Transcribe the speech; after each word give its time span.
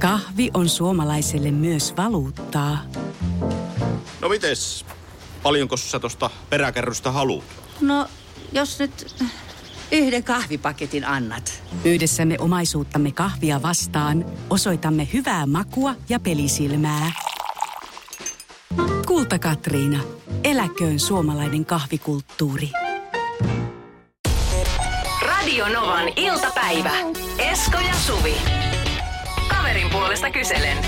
Kahvi 0.00 0.50
on 0.54 0.68
suomalaiselle 0.68 1.50
myös 1.50 1.96
valuuttaa. 1.96 2.78
No 4.20 4.28
mites? 4.28 4.84
Paljonko 5.42 5.76
sä 5.76 6.00
tosta 6.00 6.30
peräkärrystä 6.50 7.10
haluat? 7.10 7.44
No, 7.80 8.06
jos 8.52 8.78
nyt 8.78 9.14
yhden 9.92 10.24
kahvipaketin 10.24 11.04
annat. 11.04 11.62
Yhdessä 11.84 12.24
me 12.24 12.36
omaisuuttamme 12.38 13.12
kahvia 13.12 13.62
vastaan 13.62 14.24
osoitamme 14.50 15.08
hyvää 15.12 15.46
makua 15.46 15.94
ja 16.08 16.20
pelisilmää. 16.20 17.12
Kulta 19.06 19.38
Katriina. 19.38 20.00
Eläköön 20.44 21.00
suomalainen 21.00 21.64
kahvikulttuuri. 21.64 22.70
Radio 25.22 25.68
Novan 25.68 26.08
iltapäivä. 26.16 26.92
Esko 27.38 27.78
ja 27.78 27.94
Suvi. 27.94 28.34
Kaverin 29.50 29.90
puolesta 29.90 30.30
kyselen. 30.30 30.78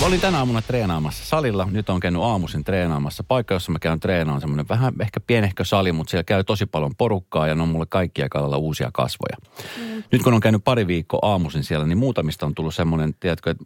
Mä 0.00 0.06
olin 0.06 0.20
tänä 0.20 0.38
aamuna 0.38 0.62
treenaamassa 0.62 1.24
salilla. 1.24 1.68
Nyt 1.70 1.90
on 1.90 2.00
käynyt 2.00 2.22
aamuisin 2.22 2.64
treenaamassa. 2.64 3.24
Paikka, 3.24 3.54
jossa 3.54 3.72
mä 3.72 3.78
käyn 3.78 4.00
treenaan, 4.00 4.40
semmoinen 4.40 4.68
vähän 4.68 4.94
ehkä 5.00 5.20
pienehkö 5.20 5.64
sali, 5.64 5.92
mutta 5.92 6.10
siellä 6.10 6.24
käy 6.24 6.44
tosi 6.44 6.66
paljon 6.66 6.94
porukkaa 6.98 7.46
ja 7.46 7.54
ne 7.54 7.62
on 7.62 7.68
mulle 7.68 7.86
kaikkia 7.86 8.28
kalalla 8.28 8.56
uusia 8.56 8.90
kasvoja. 8.92 9.36
Mm. 9.76 10.02
Nyt 10.12 10.22
kun 10.22 10.34
on 10.34 10.40
käynyt 10.40 10.64
pari 10.64 10.86
viikkoa 10.86 11.20
aamuisin 11.22 11.64
siellä, 11.64 11.86
niin 11.86 11.98
muutamista 11.98 12.46
on 12.46 12.54
tullut 12.54 12.74
semmoinen, 12.74 13.14
tiedätkö, 13.20 13.50
että, 13.50 13.64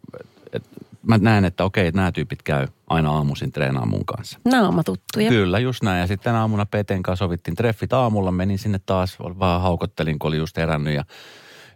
että 0.53 0.69
mä 1.07 1.17
näen, 1.17 1.45
että 1.45 1.63
okei, 1.63 1.87
että 1.87 1.99
nämä 1.99 2.11
tyypit 2.11 2.43
käy 2.43 2.67
aina 2.87 3.11
aamuisin 3.11 3.51
treenaamaan 3.51 3.89
mun 3.89 4.05
kanssa. 4.05 4.39
Naamatuttuja. 4.45 5.29
Kyllä, 5.29 5.59
just 5.59 5.83
näin. 5.83 5.99
Ja 5.99 6.07
sitten 6.07 6.23
tänä 6.23 6.41
aamuna 6.41 6.65
Peten 6.65 7.03
kanssa 7.03 7.25
sovittiin 7.25 7.55
treffit 7.55 7.93
aamulla. 7.93 8.31
Menin 8.31 8.59
sinne 8.59 8.79
taas, 8.85 9.19
vaan 9.19 9.61
haukottelin, 9.61 10.19
kun 10.19 10.27
oli 10.27 10.37
just 10.37 10.57
herännyt 10.57 10.95
ja 10.95 11.03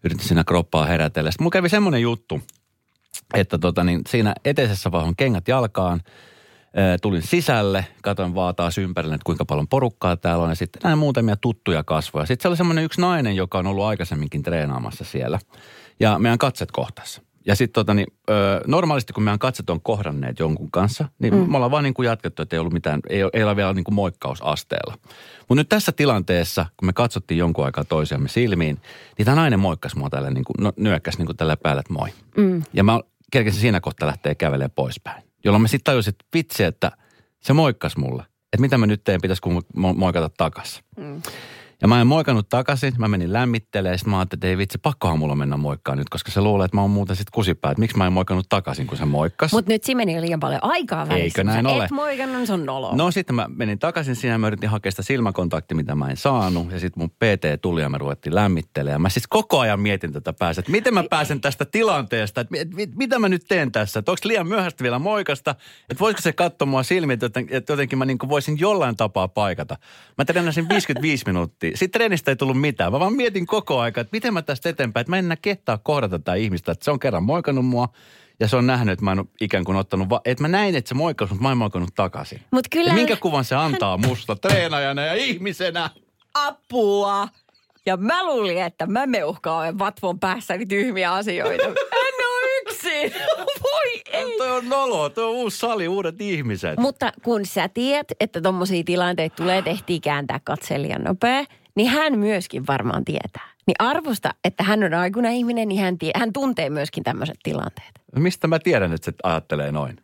yritin 0.04 0.28
siinä 0.28 0.44
kroppaa 0.44 0.86
herätellä. 0.86 1.32
Sitten 1.32 1.44
mulla 1.44 1.54
kävi 1.54 1.70
semmoinen 1.70 2.02
juttu, 2.02 2.42
että 3.34 3.58
tota, 3.58 3.84
niin 3.84 4.02
siinä 4.10 4.34
eteisessä 4.46 4.92
vaiheessa 4.92 5.16
kengät 5.18 5.48
jalkaan. 5.48 6.02
Tulin 7.02 7.22
sisälle, 7.22 7.86
katsoin 8.04 8.36
vaan 8.36 8.56
taas 8.56 8.78
ympärille, 8.78 9.16
että 9.16 9.26
kuinka 9.26 9.46
paljon 9.46 9.68
porukkaa 9.68 10.18
täällä 10.18 10.44
on. 10.44 10.50
Ja 10.50 10.56
sitten 10.56 10.82
näin 10.84 10.98
muutamia 10.98 11.36
tuttuja 11.36 11.84
kasvoja. 11.84 12.26
Sitten 12.26 12.44
se 12.44 12.48
oli 12.48 12.58
semmoinen 12.58 12.84
yksi 12.84 13.02
nainen, 13.02 13.36
joka 13.36 13.58
on 13.58 13.68
ollut 13.68 13.86
aikaisemminkin 13.86 14.44
treenaamassa 14.44 15.04
siellä. 15.04 15.40
Ja 16.00 16.20
meidän 16.20 16.38
katset 16.38 16.72
kohtassa. 16.72 17.22
Ja 17.48 17.56
sitten 17.56 17.74
tota, 17.74 17.94
niin, 17.94 18.08
normaalisti 18.68 19.14
kun 19.14 19.24
meidän 19.24 19.40
katset 19.40 19.70
on 19.70 19.82
kohdanneet 19.82 20.40
jonkun 20.40 20.72
kanssa, 20.72 21.08
niin 21.20 21.34
mm. 21.34 21.52
me 21.52 21.58
ollaan 21.58 21.72
vaan 21.72 21.84
niin 21.84 21.94
kuin 21.94 22.06
jatkettu, 22.06 22.42
että 22.42 22.56
ei 22.56 22.60
ollut 22.60 22.74
mitään, 22.74 23.00
ei, 23.10 23.22
ei 23.34 23.44
ole 23.44 23.56
vielä 23.56 23.74
niin 23.74 23.84
kuin 23.84 23.96
moikkausasteella. 23.96 24.98
Mutta 25.40 25.56
nyt 25.56 25.70
tässä 25.70 25.92
tilanteessa, 25.92 26.66
kun 26.78 26.86
me 26.86 26.94
katsottiin 26.94 27.38
jonkun 27.38 27.66
aikaa 27.66 27.84
toisiamme 27.84 28.28
silmiin, 28.30 28.82
niin 29.18 29.26
tämä 29.26 29.36
nainen 29.36 29.60
moikkasi 29.60 29.98
mua 29.98 30.10
tällä 30.10 30.30
niin 30.30 30.44
kuin, 30.44 30.56
no, 30.60 30.74
nyökkäsi 30.78 31.18
niin 31.18 31.26
kuin 31.26 31.38
tällä 31.38 31.58
päällä, 31.58 31.80
että 31.80 31.94
moi. 31.94 32.10
Mm. 32.38 32.64
Ja 32.74 32.84
mä 32.84 33.02
kerkesin 33.32 33.62
siinä 33.62 33.80
kohtaa 33.80 34.08
lähteä 34.08 34.36
kävelemään 34.36 34.72
poispäin. 34.76 35.24
Jolloin 35.44 35.62
mä 35.62 35.68
sitten 35.68 35.92
tajusin, 35.92 36.12
että 36.12 36.26
vitsi, 36.34 36.64
että 36.64 36.92
se 37.40 37.54
moikkasi 37.54 38.00
mulle. 38.00 38.24
Että 38.54 38.62
mitä 38.62 38.78
mä 38.78 38.86
nyt 38.86 39.04
teen, 39.04 39.22
pitäisi 39.22 39.42
kun 39.42 39.64
moikata 39.76 40.30
takaisin. 40.38 40.84
Mm. 40.98 41.22
Ja 41.82 41.88
mä 41.88 42.02
en 42.02 42.08
moikannut 42.08 42.50
takaisin, 42.50 42.94
mä 42.98 43.08
menin 43.08 43.34
lämmittelemään, 43.34 44.00
sitten 44.00 44.12
mä 44.12 44.20
ajattelin, 44.20 44.40
että 44.40 44.48
ei 44.48 44.58
vitsi, 44.58 44.78
pakkohan 44.78 45.20
mulla 45.20 45.36
mennä 45.36 45.58
moikkaan 45.58 45.98
nyt, 45.98 46.10
koska 46.10 46.32
se 46.32 46.42
luulee, 46.42 46.66
että 46.66 46.78
mä 46.78 46.82
oon 46.82 46.92
muuten 46.92 47.16
sitten 47.16 47.32
kusipää, 47.32 47.72
että 47.72 47.80
miksi 47.80 47.98
mä 47.98 48.08
en 48.08 48.14
moikannut 48.14 48.46
takaisin, 48.50 48.88
kun 48.88 48.98
se 48.98 49.06
moikkas. 49.06 49.52
Mutta 49.52 49.72
nyt 49.72 49.84
siinä 49.84 49.98
meni 49.98 50.22
liian 50.22 50.40
paljon 50.40 50.64
aikaa 50.64 51.08
välissä. 51.08 51.24
Eikö 51.24 51.44
näin 51.44 51.66
Sä 51.66 51.72
ole? 51.72 51.86
Et 51.86 51.92
moikannut, 51.92 52.48
se 52.48 52.54
on 52.54 52.66
nolo. 52.66 52.96
No 52.96 53.12
sitten 53.12 53.36
mä 53.36 53.46
menin 53.50 53.80
takaisin 53.80 54.16
siinä, 54.16 54.38
mä 54.38 54.48
yritin 54.48 54.70
hakea 54.70 54.92
sitä 54.92 55.04
silmäkontaktia, 55.04 55.76
mitä 55.76 55.96
mä 55.96 56.10
en 56.10 56.18
saanut. 56.18 56.72
Ja 56.72 56.80
sitten 56.80 57.04
mun 57.04 57.10
PT 57.10 57.62
tuli 57.62 57.82
ja 57.82 57.90
me 57.90 57.98
ruvettiin 57.98 58.36
lämmittelemään. 58.36 59.02
Mä 59.02 59.10
siis 59.10 59.28
koko 59.28 59.60
ajan 59.60 59.80
mietin 59.80 60.14
tätä 60.14 60.34
päästä, 60.34 60.60
että 60.60 60.72
miten 60.72 60.94
mä 60.94 61.04
pääsen 61.10 61.42
tästä 61.42 61.66
tilanteesta, 61.66 62.42
että 62.42 62.52
mit, 62.52 62.74
mit, 62.74 62.96
mitä 62.96 63.20
mä 63.20 63.30
nyt 63.30 63.46
teen 63.48 63.72
tässä. 63.72 64.00
Että 64.00 64.12
onko 64.12 64.22
liian 64.24 64.48
myöhäistä 64.48 64.84
vielä 64.84 65.00
moikasta, 65.00 65.56
että 65.90 66.00
voisiko 66.00 66.22
se 66.22 66.34
katsoa 66.34 66.66
mua 66.66 66.84
silmiin, 66.84 67.20
että, 67.24 67.42
että 67.50 67.74
jotenkin 67.74 68.00
mä 68.00 68.06
niin 68.06 68.18
voisin 68.30 68.60
jollain 68.60 68.96
tapaa 68.96 69.28
paikata. 69.28 69.78
Mä 70.18 70.26
treenasin 70.26 70.70
55 70.70 71.24
minuuttia. 71.28 71.67
Sitten 71.76 71.92
treenistä 71.92 72.32
ei 72.32 72.36
tullut 72.36 72.62
mitään. 72.62 72.92
Mä 72.92 73.00
vaan 73.00 73.14
mietin 73.14 73.48
koko 73.48 73.80
ajan, 73.80 73.90
että 73.90 74.08
miten 74.12 74.34
mä 74.34 74.42
tästä 74.42 74.70
eteenpäin, 74.70 75.02
että 75.02 75.12
mä 75.12 75.18
en 75.18 75.26
enää 75.26 75.38
kehtaa 75.42 75.78
kohdata 75.78 76.20
tätä 76.20 76.34
ihmistä. 76.34 76.72
Että 76.72 76.86
se 76.86 76.92
on 76.92 77.00
kerran 77.00 77.24
moikannut 77.24 77.66
mua 77.66 77.90
ja 78.40 78.48
se 78.48 78.56
on 78.56 78.68
nähnyt, 78.68 78.94
että 78.94 79.06
mä 79.06 79.12
en 79.12 79.20
ole 79.20 79.28
ikään 79.42 79.64
kuin 79.64 79.78
ottanut, 79.78 80.10
va- 80.10 80.22
että 80.26 80.44
mä 80.44 80.48
näin, 80.48 80.76
että 80.76 80.90
se 80.90 80.96
moikkasi, 80.96 81.34
mutta 81.34 81.44
mä 81.44 81.52
en 81.52 81.58
moikannut 81.58 81.96
takaisin. 81.96 82.42
Mut 82.52 82.68
kyllä... 82.72 82.90
Ja 82.90 82.96
minkä 82.96 83.16
kuvan 83.16 83.46
se 83.46 83.56
antaa 83.56 83.98
musta 84.08 84.36
treenajana 84.36 85.02
ja 85.02 85.14
ihmisenä? 85.14 85.90
Apua! 86.34 87.28
Ja 87.86 87.98
mä 87.98 88.26
luulin, 88.26 88.58
että 88.58 88.86
mä 88.86 89.06
meuhkaan 89.06 89.80
vatvon 89.80 90.20
päässäni 90.20 90.66
tyhmiä 90.66 91.14
asioita. 91.14 91.64
yksin! 93.06 93.22
Voi 93.64 94.02
ei! 94.12 94.38
Toi 94.38 94.52
on 94.52 94.70
nolo, 94.70 95.10
toi 95.10 95.24
on 95.24 95.32
uusi 95.32 95.58
sali, 95.58 95.88
uudet 95.88 96.22
ihmiset. 96.22 96.80
Mutta 96.80 97.12
kun 97.24 97.46
sä 97.46 97.70
tiedät, 97.70 98.08
että 98.20 98.42
tommosia 98.42 98.84
tilanteita 98.84 99.36
tulee, 99.36 99.62
tehtiin 99.62 100.02
kääntää 100.02 100.40
katse 100.44 100.82
liian 100.82 101.04
nopea, 101.04 101.46
niin 101.76 101.90
hän 101.90 102.20
myöskin 102.20 102.68
varmaan 102.68 103.06
tietää. 103.06 103.50
Niin 103.68 103.76
arvosta, 103.80 104.34
että 104.44 104.64
hän 104.64 104.84
on 104.84 104.94
aikuinen 104.94 105.34
ihminen, 105.34 105.68
niin 105.68 105.82
hän, 105.82 105.98
tie, 105.98 106.12
hän 106.16 106.34
tuntee 106.34 106.70
myöskin 106.70 107.04
tämmöiset 107.04 107.38
tilanteet. 107.44 107.92
Mistä 108.16 108.48
mä 108.48 108.60
tiedän, 108.60 108.94
että 108.94 109.06
se 109.06 109.14
ajattelee 109.24 109.72
noin? 109.72 109.98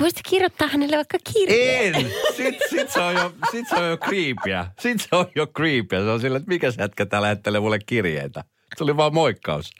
Voisitko 0.00 0.30
kirjoittaa 0.30 0.68
hänelle 0.68 0.96
vaikka 0.96 1.18
kirjeen? 1.32 1.94
En! 1.94 2.10
Sit, 2.36 2.56
sit, 2.70 2.90
se 2.90 3.00
on 3.00 3.14
jo, 3.14 3.32
sit 3.50 3.68
se 3.68 3.76
on 3.76 3.88
jo 3.88 3.96
creepyä. 3.96 4.66
Sit 4.78 5.00
se 5.00 5.16
on 5.16 5.26
jo 5.34 5.46
creepyä. 5.46 6.00
Se 6.00 6.10
on 6.10 6.20
sillä, 6.20 6.36
että 6.36 6.48
mikä 6.48 6.70
se 6.70 6.82
jätkä 6.82 7.06
täällä 7.06 7.26
lähettelee 7.26 7.60
mulle 7.60 7.78
kirjeitä. 7.86 8.44
Se 8.76 8.84
oli 8.84 8.96
vaan 8.96 9.14
moikkaus. 9.14 9.70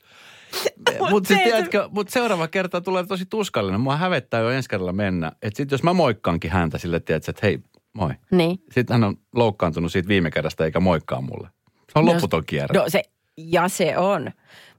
Mutta 1.09 1.27
siis, 1.27 1.39
tiedätkö, 1.43 1.89
mut 1.91 2.09
seuraava 2.09 2.47
kerta 2.47 2.81
tulee 2.81 3.05
tosi 3.05 3.25
tuskallinen. 3.25 3.81
Mua 3.81 3.95
hävettää 3.97 4.41
jo 4.41 4.49
ensi 4.49 4.69
kerralla 4.69 4.93
mennä. 4.93 5.31
Että 5.41 5.57
sit 5.57 5.71
jos 5.71 5.83
mä 5.83 5.93
moikkaankin 5.93 6.51
häntä 6.51 6.77
sille, 6.77 6.99
tiedätkö, 6.99 7.31
että 7.31 7.47
hei, 7.47 7.59
moi. 7.93 8.11
Niin. 8.31 8.63
Sitten 8.71 8.93
hän 8.93 9.03
on 9.03 9.17
loukkaantunut 9.35 9.91
siitä 9.91 10.07
viime 10.07 10.31
kerrasta 10.31 10.65
eikä 10.65 10.79
moikkaa 10.79 11.21
mulle. 11.21 11.47
Se 11.93 11.99
on 11.99 12.05
No, 12.05 12.13
loputon 12.13 12.45
kierre. 12.45 12.79
No 12.79 12.85
se, 12.87 13.03
ja 13.37 13.67
se 13.67 13.97
on. 13.97 14.31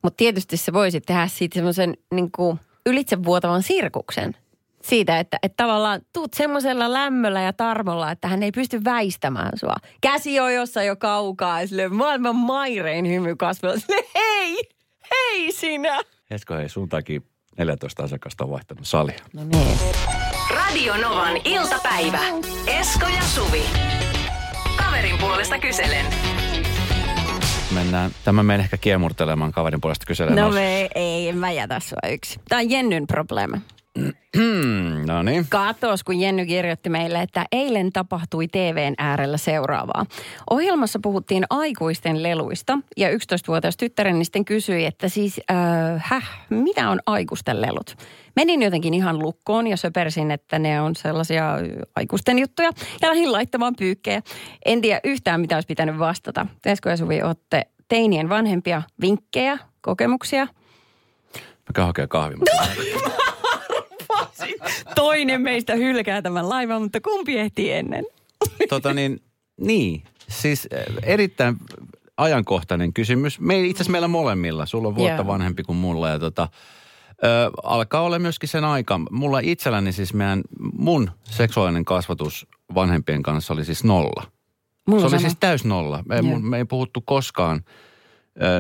Mutta 0.03 0.17
tietysti 0.17 0.57
se 0.57 0.73
voisi 0.73 1.01
tehdä 1.01 1.27
siitä 1.27 1.55
semmoisen 1.55 1.95
niin 2.15 2.31
ylitsevuotavan 2.87 3.63
sirkuksen. 3.63 4.37
Siitä, 4.83 5.19
että, 5.19 5.39
että 5.43 5.65
tavallaan 5.65 6.01
tuut 6.13 6.35
semmoisella 6.35 6.93
lämmöllä 6.93 7.43
ja 7.43 7.53
tarmolla, 7.53 8.11
että 8.11 8.29
hän 8.29 8.43
ei 8.43 8.53
pysty 8.53 8.85
väistämään 8.85 9.59
sua. 9.59 9.75
Käsi 10.01 10.41
on 10.41 10.55
jossain 10.55 10.87
jo 10.87 10.97
kaukaa 10.97 11.61
ja 11.61 11.67
sille 11.67 11.89
maailman 11.89 12.37
mairein 12.37 13.09
hymy 13.09 13.37
kasvella. 13.37 13.79
Sille, 13.79 14.05
hei, 14.15 14.57
hei 15.11 15.53
sinä. 15.53 16.01
Esko, 16.31 16.55
hei, 16.55 16.69
sun 16.69 16.89
takia 16.89 17.21
14 17.59 18.03
asiakasta 18.03 18.45
on 18.45 18.51
vaihtanut 18.51 18.87
salia. 18.87 19.19
No 19.33 19.45
niin. 19.45 19.79
Radio 20.51 20.97
Novan 20.97 21.37
iltapäivä. 21.45 22.19
Esko 22.67 23.07
ja 23.07 23.23
Suvi. 23.23 23.63
Kaverin 24.77 25.19
puolesta 25.19 25.59
kyselen. 25.59 26.07
Mennään, 27.75 28.11
tämä 28.25 28.43
menen 28.43 28.61
ehkä 28.61 28.77
kiemurtelemaan 28.77 29.53
kaverin 29.53 29.81
puolesta 29.81 30.07
kyselemään. 30.07 30.47
No 30.49 30.55
me, 30.55 30.89
ei, 30.95 31.29
en 31.29 31.39
mä 31.39 31.51
jätä 31.51 31.81
sua 31.81 31.99
yksi. 32.13 32.41
Tämä 32.49 32.61
on 32.61 32.71
Jennyn 32.71 33.07
probleema. 33.07 33.59
Hmm, 34.37 35.07
no 35.13 35.23
niin. 35.23 35.47
Katos, 35.49 36.05
kun 36.05 36.21
Jenny 36.21 36.47
kirjoitti 36.47 36.91
meille, 36.91 37.23
että 37.23 37.47
eilen 37.53 37.93
tapahtui 37.93 38.49
TVn 38.49 38.95
äärellä 38.99 39.37
seuraavaa. 39.37 40.07
Ohjelmassa 40.51 40.99
puhuttiin 41.03 41.45
aikuisten 41.51 42.23
leluista 42.23 42.79
ja 42.97 43.09
11-vuotias 43.11 43.77
tyttäreni 43.77 44.25
sitten 44.25 44.45
kysyi, 44.45 44.85
että 44.87 45.09
siis, 45.09 45.41
äh, 45.51 45.57
häh, 46.05 46.47
mitä 46.51 46.91
on 46.91 47.01
aikuisten 47.07 47.63
lelut? 47.63 47.97
Menin 48.37 48.63
jotenkin 48.63 48.95
ihan 48.95 49.19
lukkoon 49.19 49.67
ja 49.67 49.77
söpersin, 49.77 50.31
että 50.31 50.59
ne 50.59 50.81
on 50.81 50.97
sellaisia 50.97 51.59
aikuisten 51.97 52.39
juttuja 52.39 52.71
ja 53.03 53.09
lähdin 53.09 53.33
laittamaan 53.33 53.77
pyykkejä. 53.79 54.23
En 54.65 54.81
tiedä 54.81 55.01
yhtään, 55.05 55.41
mitä 55.41 55.57
olisi 55.57 55.67
pitänyt 55.67 55.99
vastata. 55.99 56.47
Esko 56.67 56.89
ja 56.89 56.97
Suvi, 56.97 57.23
olette 57.23 57.67
teinien 57.89 58.29
vanhempia 58.29 58.83
vinkkejä, 59.01 59.59
kokemuksia? 59.81 60.45
Mä 61.35 61.73
käyn 61.75 61.87
hakemaan 61.87 62.09
kahvin. 62.09 62.39
Toinen 64.95 65.41
meistä 65.43 65.75
hylkää 65.75 66.23
tämän 66.23 66.49
laivan, 66.49 66.83
mutta 66.83 67.01
kumpi 67.01 67.39
ehtii 67.39 67.73
ennen? 67.73 68.05
tota 68.69 68.95
niin, 68.95 69.21
niin. 69.61 70.03
Siis 70.29 70.69
eh, 70.71 70.85
erittäin 71.03 71.57
ajankohtainen 72.17 72.93
kysymys. 72.93 73.41
Me, 73.41 73.61
itse 73.61 73.77
asiassa 73.77 73.93
meillä 73.93 74.09
molemmilla. 74.09 74.67
Sulla 74.67 74.89
on 74.89 74.95
vuotta 74.95 75.17
Joo. 75.17 75.27
vanhempi 75.27 75.63
kuin 75.63 75.79
mulla 75.79 76.09
ja 76.09 76.19
tota, 76.19 76.49
ö, 77.25 77.51
alkaa 77.63 78.01
olla 78.01 78.19
myöskin 78.19 78.49
sen 78.49 78.65
aika. 78.65 79.01
Mulla 79.11 79.39
itselläni 79.43 79.93
siis 79.93 80.15
meidän, 80.15 80.43
mun 80.73 81.11
seksuaalinen 81.25 81.85
kasvatus 81.85 82.47
vanhempien 82.75 83.23
kanssa 83.23 83.55
oli 83.55 83.65
siis 83.65 83.85
nolla. 83.85 84.23
Mulla 84.87 85.01
se 85.01 85.07
oli 85.07 85.11
sama. 85.11 85.21
siis 85.21 85.37
täys 85.41 85.65
nolla. 85.65 86.03
Me, 86.07 86.23
mun, 86.23 86.45
me 86.45 86.57
ei 86.57 86.65
puhuttu 86.65 87.01
koskaan. 87.01 87.65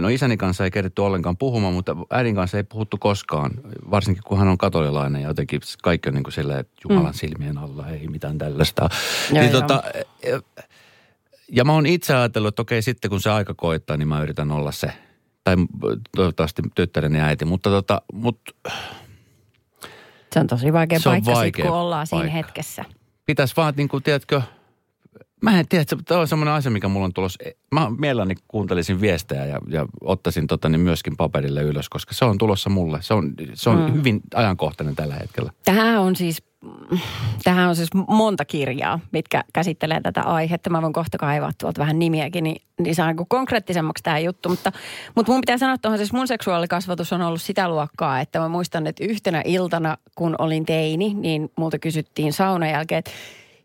No 0.00 0.09
isäni 0.09 0.37
kanssa 0.37 0.65
ei 0.65 0.71
keritty 0.71 1.03
ollenkaan 1.03 1.37
puhumaan, 1.37 1.75
mutta 1.75 1.97
äidin 2.11 2.35
kanssa 2.35 2.56
ei 2.56 2.65
puhuttu 2.65 2.97
koskaan. 2.99 3.50
Varsinkin 3.91 4.23
kun 4.27 4.38
hän 4.38 4.49
on 4.49 4.59
katolilainen 4.59 5.23
ja 5.23 5.29
jotenkin 5.29 5.61
kaikki 5.82 6.09
on 6.09 6.15
niin 6.15 6.25
kuin 6.25 6.32
silleen, 6.32 6.59
että 6.59 6.73
Jumalan 6.88 7.15
silmien 7.15 7.59
alla 7.59 7.88
ei 7.88 8.09
mitään 8.09 8.38
tällaista. 8.38 8.82
Mm. 8.82 9.37
Joo, 9.37 9.43
niin 9.43 9.53
joo. 9.53 9.61
tota, 9.61 9.82
ja 11.53 11.65
mä 11.65 11.73
oon 11.73 11.87
itse 11.87 12.15
ajatellut, 12.15 12.49
että 12.49 12.62
okei 12.62 12.82
sitten 12.82 13.11
kun 13.11 13.21
se 13.21 13.31
aika 13.31 13.55
koittaa, 13.55 13.97
niin 13.97 14.09
mä 14.09 14.23
yritän 14.23 14.50
olla 14.53 14.73
se 14.73 14.93
Tai 15.44 15.56
toivottavasti 16.17 16.62
tyttäreni 16.75 17.21
äiti. 17.21 17.44
Mutta 17.44 17.71
tota, 17.71 18.03
mut 18.12 18.41
Se 20.33 20.41
on 20.41 20.47
tosi 20.47 20.73
vaikea 20.73 21.00
Se 21.00 21.09
on 21.09 21.12
paikka, 21.12 21.31
sit, 21.31 21.37
vaikea 21.37 21.67
kun 21.67 21.75
ollaan 21.75 22.06
siinä 22.06 22.21
paikka. 22.21 22.37
hetkessä. 22.37 22.85
pitäisi 23.26 23.56
vaan, 23.56 23.75
niin 23.76 23.88
kuin, 23.88 24.03
tiedätkö, 24.03 24.43
mä 25.42 25.58
en 25.58 25.69
tiedä, 25.69 25.84
tämä 26.04 26.20
on 26.20 26.28
semmoinen 26.28 26.54
asia, 26.54 26.70
mikä 26.70 26.88
mulla 26.88 27.04
on 27.04 27.12
tulossa. 27.12 27.44
Mä 27.72 27.90
mielelläni 27.98 28.34
kuuntelisin 28.48 29.00
viestejä 29.00 29.46
ja, 29.46 29.60
ja 29.69 29.87
ottaisin 30.00 30.46
tota, 30.46 30.69
niin 30.69 30.81
myöskin 30.81 31.16
paperille 31.16 31.62
ylös, 31.62 31.88
koska 31.88 32.14
se 32.14 32.25
on 32.25 32.38
tulossa 32.38 32.70
mulle. 32.70 32.98
Se 33.02 33.14
on, 33.14 33.32
se 33.54 33.70
on 33.70 33.81
mm. 33.81 33.94
hyvin 33.94 34.20
ajankohtainen 34.34 34.96
tällä 34.96 35.14
hetkellä. 35.14 35.52
Tähän 35.64 36.00
on 36.00 36.16
siis, 36.16 36.42
tähän 37.44 37.69
on 37.69 37.76
siis 37.76 37.88
monta 38.08 38.44
kirjaa, 38.44 39.00
mitkä 39.12 39.44
käsittelee 39.52 40.00
tätä 40.00 40.22
aihetta. 40.22 40.70
Mä 40.70 40.82
voin 40.82 40.92
kohta 40.92 41.19
kaivaa 41.19 41.50
tuolta 41.60 41.81
vähän 41.81 41.98
nimiäkin, 41.98 42.44
niin, 42.44 42.62
niin 42.81 42.94
saa 42.94 43.12
niin 43.12 43.26
konkreettisemmaksi 43.28 44.04
tämä 44.04 44.19
juttu. 44.19 44.48
Mutta, 44.48 44.72
mutta 45.14 45.32
mun 45.32 45.40
pitää 45.40 45.58
sanoa, 45.58 45.75
että 45.75 45.96
siis 45.96 46.12
mun 46.12 46.28
seksuaalikasvatus 46.28 47.12
on 47.12 47.22
ollut 47.22 47.42
sitä 47.42 47.69
luokkaa, 47.69 48.20
että 48.20 48.38
mä 48.38 48.48
muistan, 48.48 48.87
että 48.87 49.04
yhtenä 49.04 49.42
iltana, 49.44 49.96
kun 50.14 50.34
olin 50.38 50.66
teini, 50.66 51.14
niin 51.14 51.50
multa 51.56 51.78
kysyttiin 51.78 52.32
saunan 52.32 52.70
jälkeen, 52.70 52.98
että 52.98 53.10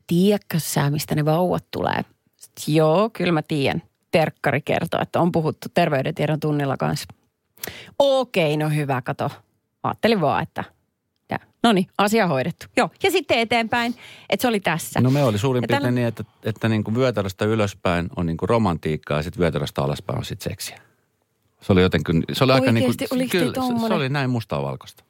tiedätkö 0.07 0.59
sä, 0.59 0.89
mistä 0.89 1.15
ne 1.15 1.25
vauvat 1.25 1.65
tulee? 1.71 2.05
Sitten, 2.35 2.75
Joo, 2.75 3.09
kyllä 3.09 3.31
mä 3.31 3.41
tiedän. 3.41 3.83
Terkkari 4.11 4.61
kertoo, 4.61 5.01
että 5.01 5.19
on 5.19 5.31
puhuttu 5.31 5.67
terveydentiedon 5.73 6.39
tunnilla 6.39 6.77
kanssa. 6.77 7.05
Okei, 7.99 8.57
no 8.57 8.69
hyvä, 8.69 9.01
kato. 9.01 9.31
Ajattelin 9.83 10.21
vaan, 10.21 10.43
että 10.43 10.63
no 11.65 11.73
niin, 11.73 11.87
asia 11.97 12.27
hoidettu. 12.27 12.65
Joo, 12.77 12.89
ja 13.03 13.11
sitten 13.11 13.39
eteenpäin, 13.39 13.95
että 14.29 14.41
se 14.41 14.47
oli 14.47 14.59
tässä. 14.59 15.01
No 15.01 15.09
me 15.11 15.23
oli 15.23 15.37
suurin 15.37 15.61
Ja 15.61 15.67
piirtein 15.67 15.81
tällä- 15.81 15.95
niin, 15.95 16.07
että, 16.07 16.23
että 16.43 16.69
niin 16.69 16.83
kuin 16.83 16.95
vyötäröstä 16.95 17.45
ylöspäin 17.45 18.09
on 18.15 18.25
niin 18.25 18.37
kuin 18.37 18.49
romantiikkaa 18.49 19.17
ja 19.17 19.23
sitten 19.23 19.39
vyötäröstä 19.39 19.83
alaspäin 19.83 20.19
on 20.19 20.25
sitten 20.25 20.51
seksiä. 20.51 20.79
Se 21.61 21.73
oli 21.73 21.81
jotenkin, 21.81 22.23
se 22.33 22.43
oli 22.43 22.51
aika 22.51 22.71
niin 22.71 22.95
kuin, 23.09 23.29
kyllä, 23.29 23.53
se, 23.53 23.87
se 23.87 23.93
oli 23.93 24.09
näin 24.09 24.29
mustaa 24.29 24.61
valkoista. 24.61 25.03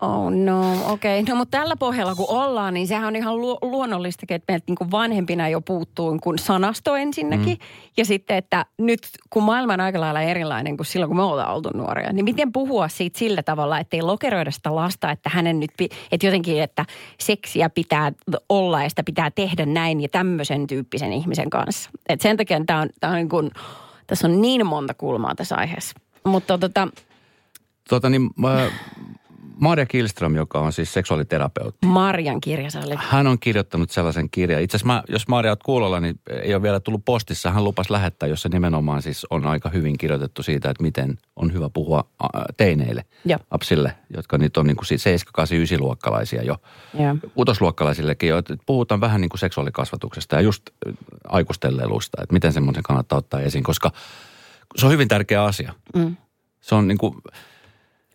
Oh 0.00 0.30
no, 0.30 0.92
okei. 0.92 1.20
Okay. 1.20 1.34
No 1.34 1.38
mutta 1.38 1.58
tällä 1.58 1.76
pohjalla 1.76 2.14
kun 2.14 2.26
ollaan, 2.28 2.74
niin 2.74 2.86
sehän 2.86 3.06
on 3.06 3.16
ihan 3.16 3.40
lu- 3.40 3.58
luonnollistakin, 3.62 4.34
että 4.34 4.52
meiltä 4.52 4.64
niin 4.68 4.90
vanhempina 4.90 5.48
jo 5.48 5.60
puuttuu 5.60 6.18
kun 6.22 6.38
sanasto 6.38 6.96
ensinnäkin. 6.96 7.58
Mm. 7.58 7.64
Ja 7.96 8.04
sitten, 8.04 8.36
että 8.36 8.66
nyt 8.78 9.00
kun 9.30 9.42
maailma 9.42 9.72
on 9.72 9.80
aika 9.80 10.00
lailla 10.00 10.20
erilainen 10.20 10.76
kuin 10.76 10.86
silloin, 10.86 11.08
kun 11.08 11.16
me 11.16 11.22
ollaan 11.22 11.54
oltu 11.54 11.70
nuoria, 11.74 12.12
niin 12.12 12.24
miten 12.24 12.52
puhua 12.52 12.88
siitä 12.88 13.18
sillä 13.18 13.42
tavalla, 13.42 13.78
että 13.78 13.96
ei 13.96 14.02
lokeroida 14.02 14.50
sitä 14.50 14.74
lasta, 14.74 15.10
että 15.10 15.30
hänen 15.32 15.60
nyt, 15.60 15.70
että 16.12 16.26
jotenkin, 16.26 16.62
että 16.62 16.84
seksiä 17.18 17.70
pitää 17.70 18.12
olla 18.48 18.82
ja 18.82 18.88
sitä 18.88 19.02
pitää 19.02 19.30
tehdä 19.30 19.66
näin 19.66 20.00
ja 20.00 20.08
tämmöisen 20.08 20.66
tyyppisen 20.66 21.12
ihmisen 21.12 21.50
kanssa. 21.50 21.90
Et 22.08 22.20
sen 22.20 22.36
takia 22.36 22.60
tämä 22.66 22.80
on, 22.80 22.88
tää 23.00 23.10
on 23.10 23.16
niin 23.16 23.28
kuin, 23.28 23.50
tässä 24.06 24.28
on 24.28 24.42
niin 24.42 24.66
monta 24.66 24.94
kulmaa 24.94 25.34
tässä 25.34 25.56
aiheessa. 25.56 25.94
Mutta 26.24 26.58
tota, 26.58 26.88
Tota 27.88 28.10
niin, 28.10 28.30
mä, 28.36 28.70
Maria 29.60 29.86
Kilström, 29.86 30.34
joka 30.34 30.60
on 30.60 30.72
siis 30.72 30.92
seksuaaliterapeutti. 30.92 31.86
Marjan 31.86 32.40
kirja 32.40 32.70
se 32.70 32.78
oli. 32.78 32.94
Hän 32.98 33.26
on 33.26 33.38
kirjoittanut 33.38 33.90
sellaisen 33.90 34.30
kirjan. 34.30 34.62
Itse 34.62 34.76
asiassa 34.76 34.92
mä, 34.92 35.02
jos 35.08 35.28
Maria 35.28 35.52
oot 35.52 35.62
kuulolla, 35.62 36.00
niin 36.00 36.20
ei 36.42 36.54
ole 36.54 36.62
vielä 36.62 36.80
tullut 36.80 37.04
postissa. 37.04 37.50
Hän 37.50 37.64
lupas 37.64 37.90
lähettää, 37.90 38.28
jossa 38.28 38.48
nimenomaan 38.48 39.02
siis 39.02 39.26
on 39.30 39.46
aika 39.46 39.68
hyvin 39.68 39.98
kirjoitettu 39.98 40.42
siitä, 40.42 40.70
että 40.70 40.82
miten 40.82 41.18
on 41.36 41.52
hyvä 41.52 41.70
puhua 41.74 42.04
teineille, 42.56 43.04
Joo. 43.24 43.38
lapsille, 43.50 43.94
jotka 44.16 44.38
nyt 44.38 44.56
on 44.56 44.66
niin 44.66 44.76
kuin 44.76 44.86
7, 44.86 45.18
8, 45.32 45.58
9 45.58 45.80
luokkalaisia 45.80 46.42
jo. 46.42 46.56
Joo. 46.94 47.16
Kutosluokkalaisillekin 47.34 48.28
jo, 48.28 48.38
että 48.38 48.56
puhutaan 48.66 49.00
vähän 49.00 49.20
niin 49.20 49.28
kuin 49.28 49.40
seksuaalikasvatuksesta 49.40 50.36
ja 50.36 50.42
just 50.42 50.62
ä, 50.88 50.92
aikuisten 51.28 51.76
leluista, 51.76 52.22
että 52.22 52.32
miten 52.32 52.52
semmoisen 52.52 52.82
kannattaa 52.82 53.18
ottaa 53.18 53.40
esiin, 53.40 53.64
koska 53.64 53.90
se 54.76 54.86
on 54.86 54.92
hyvin 54.92 55.08
tärkeä 55.08 55.44
asia. 55.44 55.74
Mm. 55.94 56.16
Se 56.60 56.74
on 56.74 56.88
niin 56.88 56.98
kuin, 56.98 57.14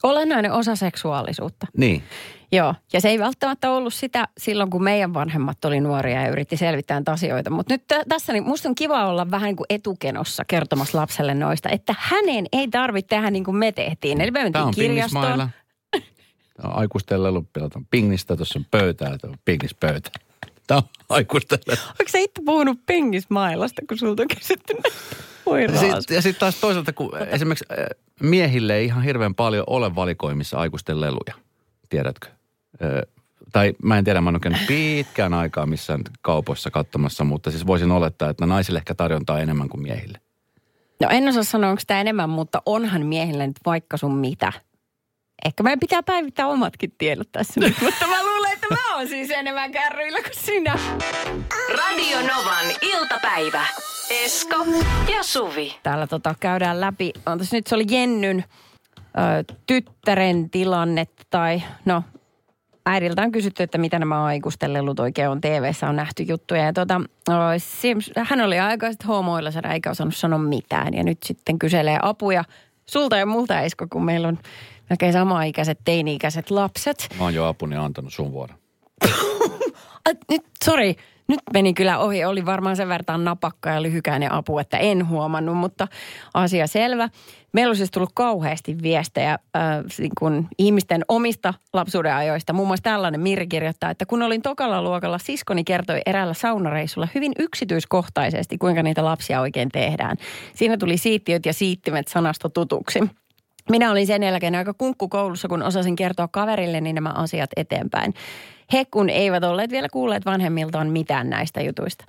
Olennainen 0.03 0.51
osa 0.51 0.75
seksuaalisuutta. 0.75 1.68
niin, 1.77 2.03
Joo, 2.51 2.75
ja 2.94 3.01
se 3.01 3.09
ei 3.09 3.19
välttämättä 3.19 3.71
ollut 3.71 3.94
sitä 3.94 4.27
silloin, 4.38 4.69
kun 4.69 4.83
meidän 4.83 5.13
vanhemmat 5.13 5.65
oli 5.65 5.80
nuoria 5.80 6.21
ja 6.21 6.30
yritti 6.30 6.57
selvittää 6.57 7.01
asioita. 7.06 7.50
Mutta 7.50 7.74
nyt 7.74 7.88
tä- 7.88 8.03
tässä 8.09 8.33
niin 8.33 8.47
musta 8.47 8.69
on 8.69 8.75
kiva 8.75 9.06
olla 9.06 9.31
vähän 9.31 9.47
niin 9.47 9.56
kuin 9.56 9.65
etukenossa 9.69 10.45
kertomassa 10.45 10.97
lapselle 10.97 11.33
noista, 11.33 11.69
että 11.69 11.95
hänen 12.00 12.45
ei 12.51 12.68
tarvitse 12.68 13.07
tehdä 13.07 13.31
niin 13.31 13.44
kuin 13.44 13.57
me 13.57 13.71
tehtiin. 13.71 14.21
Eli 14.21 14.31
me 14.31 14.44
mentiin 14.44 14.63
on 14.63 14.74
kirjastoon. 14.74 15.50
on 16.63 16.75
aikuisten 16.75 17.24
lelu. 17.24 17.47
Pelataan 17.53 17.86
pingistä, 17.89 18.36
tuossa 18.36 18.59
on 18.59 18.65
pöytää, 18.71 19.18
tämä 19.18 19.31
on 19.31 19.38
pingispöytä. 19.45 20.09
Tämä 20.67 20.77
on 20.77 20.83
aikuisten 21.09 21.59
lelu. 21.67 21.79
Onko 21.88 22.09
sä 22.12 22.17
itse 22.17 22.41
puhunut 22.45 22.79
pingismailasta, 22.85 23.81
kun 23.88 23.97
sulta 23.97 24.21
on 24.23 24.27
kysytty 24.27 24.73
näistä? 24.73 25.15
Voi 25.45 25.63
Ja 25.63 26.01
sitten 26.01 26.21
sit 26.21 26.39
taas 26.39 26.56
toisaalta, 26.56 26.94
kun 26.94 27.17
esimerkiksi 27.17 27.65
äh, 27.71 27.85
miehille 28.19 28.75
ei 28.75 28.85
ihan 28.85 29.03
hirveän 29.03 29.35
paljon 29.35 29.63
ole 29.67 29.95
valikoimissa 29.95 30.57
aikuisten 30.57 31.01
leluja, 31.01 31.35
tiedätkö? 31.89 32.27
Ö, 32.83 33.07
tai 33.51 33.73
mä 33.83 33.97
en 33.97 34.03
tiedä, 34.03 34.21
mä 34.21 34.29
en 34.29 34.35
ole 34.35 34.39
käynyt 34.39 34.67
pitkään 34.67 35.33
aikaa 35.33 35.65
missään 35.65 36.01
kaupoissa 36.21 36.71
katsomassa, 36.71 37.23
mutta 37.23 37.51
siis 37.51 37.68
voisin 37.68 37.91
olettaa, 37.91 38.29
että 38.29 38.45
naisille 38.45 38.79
ehkä 38.79 38.95
tarjontaa 38.95 39.39
enemmän 39.39 39.69
kuin 39.69 39.81
miehille. 39.81 40.19
No 41.01 41.07
en 41.11 41.27
osaa 41.27 41.44
sanoa, 41.44 41.69
onko 41.69 41.81
tämä 41.88 42.01
enemmän, 42.01 42.29
mutta 42.29 42.61
onhan 42.65 43.06
miehille 43.06 43.47
nyt 43.47 43.59
vaikka 43.65 43.97
sun 43.97 44.15
mitä. 44.18 44.53
Ehkä 45.45 45.63
meidän 45.63 45.79
pitää 45.79 46.03
päivittää 46.03 46.47
omatkin 46.47 46.94
tiedot 46.97 47.31
tässä 47.31 47.59
nyt, 47.59 47.75
mutta 47.85 48.07
mä 48.07 48.23
luulen, 48.23 48.34
että 48.65 48.75
mä 48.75 48.95
oon 48.95 49.07
siis 49.07 49.31
enemmän 49.31 49.71
kärryillä 49.71 50.19
kuin 50.21 50.35
sinä. 50.45 50.79
Radio 51.77 52.17
Novan 52.17 52.65
iltapäivä. 52.81 53.65
Esko 54.09 54.56
ja 55.15 55.23
Suvi. 55.23 55.75
Täällä 55.83 56.07
tota, 56.07 56.35
käydään 56.39 56.81
läpi, 56.81 57.13
on 57.25 57.38
tässä 57.38 57.57
nyt 57.57 57.67
se 57.67 57.75
oli 57.75 57.85
Jennyn 57.89 58.44
ö, 59.00 59.53
tyttären 59.67 60.50
tilanne 60.50 61.06
tai 61.29 61.63
no 61.85 62.03
äidiltä 62.85 63.21
on 63.21 63.31
kysytty, 63.31 63.63
että 63.63 63.77
mitä 63.77 64.00
nämä 64.00 64.25
aikuisten 64.25 64.73
lelut 64.73 65.00
oikein 65.00 65.29
on 65.29 65.41
tv 65.41 65.71
on 65.89 65.95
nähty 65.95 66.23
juttuja. 66.23 66.63
Ja 66.63 66.73
Sims, 67.57 68.11
hän 68.18 68.41
oli 68.41 68.59
aikaisemmin 68.59 69.07
homoilla 69.07 69.50
eikä 69.73 69.89
osannut 69.89 70.15
sanoa 70.15 70.39
mitään 70.39 70.94
ja 70.94 71.03
nyt 71.03 71.23
sitten 71.23 71.59
kyselee 71.59 72.00
apuja 72.01 72.44
sulta 72.85 73.18
ja 73.18 73.25
multa 73.25 73.61
Esko, 73.61 73.88
kun 73.89 74.06
meillä 74.06 74.27
on 74.27 74.39
melkein 74.89 75.13
sama-ikäiset, 75.13 75.79
teini-ikäiset 75.85 76.51
lapset. 76.51 77.07
Mä 77.17 77.23
oon 77.23 77.33
jo 77.33 77.45
apuni 77.45 77.75
antanut 77.75 78.13
sun 78.13 78.31
vuoron. 78.31 78.57
Ai, 80.05 80.13
nyt, 80.29 80.41
sorry, 80.65 80.93
nyt 81.27 81.39
meni 81.53 81.73
kyllä 81.73 81.97
ohi. 81.97 82.25
Oli 82.25 82.45
varmaan 82.45 82.75
sen 82.75 82.87
verran 82.87 83.23
napakka 83.23 83.69
ja 83.69 83.81
lyhykäinen 83.81 84.31
apu, 84.31 84.59
että 84.59 84.77
en 84.77 85.09
huomannut, 85.09 85.57
mutta 85.57 85.87
asia 86.33 86.67
selvä. 86.67 87.09
Meillä 87.53 87.69
on 87.69 87.75
siis 87.75 87.91
tullut 87.91 88.11
kauheasti 88.13 88.77
viestejä 88.81 89.31
äh, 89.31 89.61
niin 89.99 90.11
kuin 90.19 90.47
ihmisten 90.57 91.05
omista 91.07 91.54
lapsuuden 91.73 92.13
ajoista. 92.13 92.54
Muun 92.54 92.68
muassa 92.68 92.83
tällainen 92.83 93.21
Mirri 93.21 93.47
kirjoittaa, 93.47 93.89
että 93.89 94.06
kun 94.06 94.21
olin 94.21 94.42
tokalla 94.42 94.81
luokalla, 94.81 95.18
siskoni 95.18 95.63
kertoi 95.63 96.01
eräällä 96.06 96.33
saunareissulla 96.33 97.07
hyvin 97.15 97.31
yksityiskohtaisesti, 97.39 98.57
kuinka 98.57 98.83
niitä 98.83 99.06
lapsia 99.06 99.42
oikein 99.42 99.69
tehdään. 99.69 100.18
Siinä 100.56 100.77
tuli 100.77 100.97
siittiöt 100.97 101.45
ja 101.45 101.54
siittimet 101.54 102.07
sanasta 102.07 102.49
tutuksi. 102.49 102.99
Minä 103.69 103.92
olin 103.92 104.07
sen 104.07 104.24
jälkeen 104.24 104.56
aika 104.56 104.74
kunkku 104.74 105.07
koulussa, 105.10 105.48
kun 105.48 105.64
osasin 105.64 105.95
kertoa 105.95 106.28
kaverilleni 106.28 106.94
nämä 106.94 107.10
asiat 107.10 107.50
eteenpäin. 107.56 108.14
He 108.74 108.86
kun 108.86 109.10
eivät 109.10 109.44
olleet 109.44 109.72
vielä 109.72 109.90
kuulleet 109.90 110.26
vanhemmiltaan 110.26 110.88
mitään 110.90 111.30
näistä 111.30 111.62
jutuista. 111.62 112.06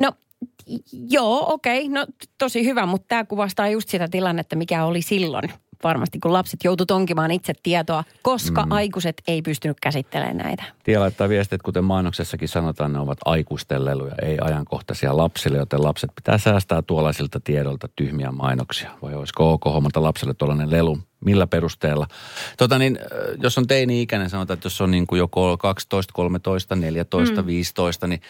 No 0.00 0.12
joo, 1.10 1.52
okei, 1.52 1.88
no 1.88 2.06
t- 2.06 2.30
tosi 2.38 2.64
hyvä, 2.64 2.86
mutta 2.86 3.06
tämä 3.08 3.24
kuvastaa 3.24 3.68
just 3.68 3.88
sitä 3.88 4.08
tilannetta, 4.08 4.56
mikä 4.56 4.84
oli 4.84 5.02
silloin. 5.02 5.50
Varmasti 5.84 6.18
kun 6.18 6.32
lapset 6.32 6.64
joutu 6.64 6.86
tonkimaan 6.86 7.30
itse 7.30 7.52
tietoa, 7.62 8.04
koska 8.22 8.62
mm. 8.62 8.72
aikuiset 8.72 9.22
ei 9.28 9.42
pystynyt 9.42 9.76
käsittelemään 9.82 10.36
näitä. 10.36 10.62
Tie 10.84 10.98
laittaa 10.98 11.28
viestit, 11.28 11.62
kuten 11.62 11.84
mainoksessakin 11.84 12.48
sanotaan, 12.48 12.92
ne 12.92 12.98
ovat 12.98 13.18
aikuisten 13.24 13.84
leluja, 13.84 14.14
ei 14.22 14.38
ajankohtaisia 14.40 15.16
lapsille, 15.16 15.58
joten 15.58 15.82
lapset 15.82 16.10
pitää 16.14 16.38
säästää 16.38 16.82
tuollaisilta 16.82 17.40
tiedolta 17.40 17.88
tyhmiä 17.96 18.32
mainoksia. 18.32 18.90
Vai 19.02 19.14
olisiko 19.14 19.52
ok 19.52 19.64
hommata 19.64 20.02
lapselle 20.02 20.34
tuollainen 20.34 20.70
lelu? 20.70 20.98
Millä 21.24 21.46
perusteella? 21.46 22.06
Tota 22.58 22.78
niin, 22.78 22.98
äh, 23.00 23.36
jos 23.42 23.58
on 23.58 23.66
teini-ikäinen, 23.66 24.30
sanotaan, 24.30 24.54
että 24.54 24.66
jos 24.66 24.80
on 24.80 24.90
niin 24.90 25.06
kuin 25.06 25.18
joko 25.18 25.56
12, 25.56 26.12
13, 26.12 26.76
14, 26.76 27.42
mm. 27.42 27.46
15, 27.46 28.06
niin 28.06 28.20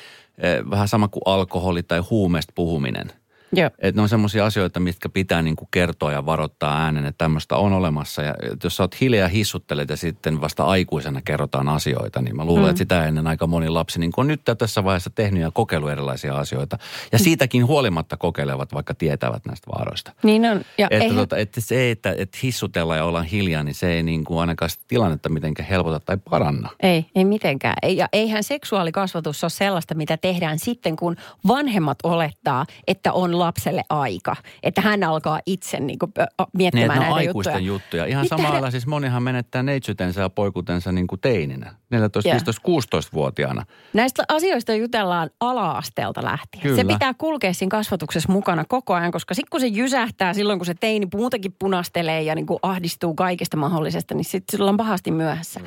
äh, 0.45 0.71
vähän 0.71 0.88
sama 0.88 1.09
kuin 1.09 1.23
alkoholi 1.25 1.83
tai 1.83 1.99
huumeesta 1.99 2.53
puhuminen– 2.57 3.12
Joo. 3.53 3.71
että 3.79 3.99
ne 3.99 4.03
on 4.03 4.09
semmoisia 4.09 4.47
asioita, 4.47 4.81
mitkä 4.81 5.09
pitää 5.09 5.43
niin 5.43 5.57
kuin 5.57 5.69
kertoa 5.71 6.12
ja 6.12 6.26
varoittaa 6.26 6.85
äänen, 6.85 7.07
että 7.07 7.19
tämmöistä 7.25 7.57
on 7.57 7.73
olemassa. 7.73 8.23
Ja 8.23 8.35
et 8.53 8.65
jos 8.65 8.76
sä 8.76 8.83
oot 8.83 9.00
hiljaa 9.00 9.29
hissuttelet 9.29 9.88
ja 9.91 9.97
sitten 9.97 10.41
vasta 10.41 10.65
aikuisena 10.65 11.21
kerrotaan 11.25 11.69
asioita, 11.69 12.23
niin 12.23 12.37
mä 12.37 12.45
luulen, 12.45 12.65
mm. 12.65 12.71
että 12.71 12.79
sitä 12.79 13.07
ennen 13.07 13.26
aika 13.26 13.47
moni 13.47 13.69
lapsi 13.69 14.00
niin 14.00 14.12
on 14.17 14.26
nyt 14.26 14.41
tässä 14.59 14.85
vaiheessa 14.85 15.11
tehnyt 15.15 15.43
ja 15.43 15.50
kokeillut 15.50 15.91
erilaisia 15.91 16.37
asioita. 16.37 16.79
Ja 17.12 17.19
siitäkin 17.19 17.67
huolimatta 17.67 18.17
kokeilevat, 18.17 18.75
vaikka 18.75 18.95
tietävät 18.95 19.47
näistä 19.47 19.71
vaaroista. 19.76 20.12
Niin 20.23 20.47
on. 20.47 20.61
Ja 20.79 20.87
Että, 20.91 21.05
eihän- 21.05 21.17
tota, 21.17 21.37
että 21.37 21.61
se, 21.61 21.91
että, 21.91 22.15
että 22.19 22.38
hissutellaan 22.43 22.99
ja 22.99 23.05
ollaan 23.05 23.25
hiljaa, 23.25 23.62
niin 23.62 23.75
se 23.75 23.93
ei 23.93 24.03
niin 24.03 24.25
kuin 24.25 24.41
ainakaan 24.41 24.71
sitä 24.71 24.85
tilannetta 24.88 25.29
mitenkään 25.29 25.69
helpota 25.69 26.00
tai 26.00 26.17
paranna. 26.31 26.69
Ei, 26.81 27.07
ei 27.15 27.25
mitenkään. 27.25 27.75
Ei, 27.83 27.97
ja 27.97 28.09
eihän 28.12 28.45
seksuaalikasvatus 28.45 29.45
ole 29.45 29.50
sellaista, 29.50 29.95
mitä 29.95 30.17
tehdään 30.17 30.59
sitten, 30.59 30.97
kun 30.97 31.17
vanhemmat 31.49 31.99
olettaa, 32.03 32.67
että 32.87 33.12
on 33.12 33.36
lapselle 33.38 33.83
aika, 33.90 34.37
että 34.62 34.81
hän 34.81 35.02
alkaa 35.05 35.40
itse 35.47 35.81
niin 35.81 35.99
kuin, 35.99 36.12
Niin, 36.19 36.47
miettimään 36.52 36.87
että 36.90 37.00
ne 37.00 37.07
on 37.07 37.16
näitä 37.16 37.28
aikuisten 37.28 37.64
juttuja. 37.64 37.75
juttuja. 37.75 38.05
Ihan 38.07 38.23
Mitä 38.25 38.37
samalla 38.37 38.66
he- 38.66 38.71
siis 38.71 38.87
monihan 38.87 39.23
menettää 39.23 39.62
neitsytensä 39.62 40.21
ja 40.21 40.31
poikutensa 40.31 40.93
niin 40.93 41.07
kuin 41.07 41.21
teininä. 41.21 41.75
14, 41.90 42.28
Joo. 42.28 42.33
15, 42.35 42.62
16-vuotiaana. 42.97 43.66
Näistä 43.93 44.25
asioista 44.28 44.75
jutellaan 44.75 45.31
ala-asteelta 45.40 46.25
lähtien. 46.25 46.62
Kyllä. 46.62 46.76
Se 46.76 46.85
pitää 46.85 47.14
kulkea 47.19 47.52
siinä 47.55 47.71
kasvatuksessa 47.71 48.33
mukana 48.33 48.64
koko 48.69 48.95
ajan, 48.95 49.12
koska 49.12 49.35
sitten 49.35 49.50
kun 49.50 49.61
se 49.61 49.66
jysähtää 49.66 50.35
silloin, 50.35 50.59
kun 50.59 50.66
se 50.66 50.75
teini 50.75 51.07
muutenkin 51.14 51.55
punastelee 51.59 52.23
ja 52.23 52.35
niin 52.35 52.47
kuin 52.47 52.59
ahdistuu 52.62 53.14
kaikesta 53.14 53.57
mahdollisesta, 53.57 54.14
niin 54.14 54.25
sitten 54.25 54.59
sillä 54.59 54.71
on 54.71 54.76
pahasti 54.76 55.11
myöhässä. 55.11 55.61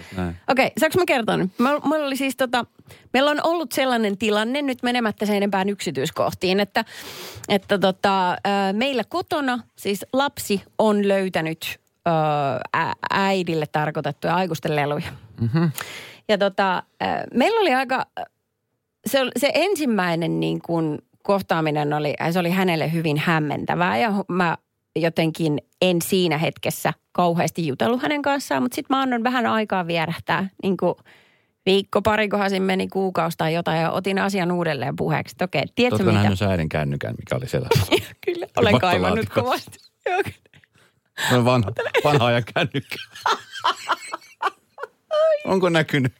Okei, 0.49 0.71
saanko 0.79 0.97
mä 0.97 1.05
kertoa 1.07 1.37
nyt? 1.37 1.51
Meillä 1.59 1.79
meillä 1.79 2.07
oli 2.07 2.15
siis 2.15 2.35
tota, 2.37 2.65
meillä 3.13 3.31
on 3.31 3.39
ollut 3.43 3.71
sellainen 3.71 4.17
tilanne, 4.17 4.61
nyt 4.61 4.83
menemättä 4.83 5.25
sen 5.25 5.35
enempään 5.35 5.69
yksityiskohtiin, 5.69 6.59
että, 6.59 6.85
että 7.49 7.58
tota, 7.77 8.37
ää, 8.43 8.73
meillä 8.73 9.03
kotona 9.09 9.59
siis 9.75 10.05
lapsi 10.13 10.63
on 10.77 11.07
löytänyt 11.07 11.79
ää, 12.05 12.93
äidille 13.11 13.65
tarkoitettuja 13.71 14.35
aikuisten 14.35 14.75
leluja. 14.75 15.11
Mm-hmm. 15.41 15.71
Ja 16.29 16.37
tota, 16.37 16.83
meillä 17.33 17.59
oli 17.59 17.73
aika, 17.73 18.05
se, 19.07 19.19
se 19.37 19.51
ensimmäinen 19.53 20.39
niin 20.39 20.61
kuin 20.61 20.99
kohtaaminen 21.23 21.93
oli, 21.93 22.13
se 22.31 22.39
oli 22.39 22.49
hänelle 22.49 22.91
hyvin 22.91 23.17
hämmentävää 23.17 23.97
ja 23.97 24.13
mä 24.27 24.57
jotenkin 24.95 25.57
en 25.81 26.01
siinä 26.01 26.37
hetkessä 26.37 26.93
kauheasti 27.11 27.67
jutellut 27.67 28.01
hänen 28.01 28.21
kanssaan, 28.21 28.63
mutta 28.63 28.75
sitten 28.75 28.97
mä 28.97 29.01
annoin 29.01 29.23
vähän 29.23 29.45
aikaa 29.45 29.87
vierähtää, 29.87 30.49
niin 30.63 30.77
kuin 30.77 30.95
viikko, 31.69 32.01
parikohan 32.01 32.49
siinä 32.49 32.65
meni 32.65 32.87
kuukausi 32.87 33.37
tai 33.37 33.53
jotain 33.53 33.81
ja 33.81 33.91
otin 33.91 34.19
asian 34.19 34.51
uudelleen 34.51 34.95
puheeksi. 34.95 35.33
Että 35.33 35.45
Okei, 35.45 35.63
tiedätkö 35.75 35.97
Tuotko 35.97 36.11
mitä? 36.11 36.23
nähnyt 36.23 36.41
äidin 36.41 36.69
kännykän, 36.69 37.15
mikä 37.17 37.35
oli 37.35 37.47
siellä? 37.47 37.69
Kyllä, 38.25 38.47
olen 38.57 38.79
kaivannut 38.79 39.29
kovasti. 39.29 39.77
No 41.31 41.45
vanha, 41.45 41.71
vanha 42.03 42.25
ajan 42.25 42.43
kännykkä. 42.53 42.95
Onko 45.45 45.69
näkynyt? 45.69 46.13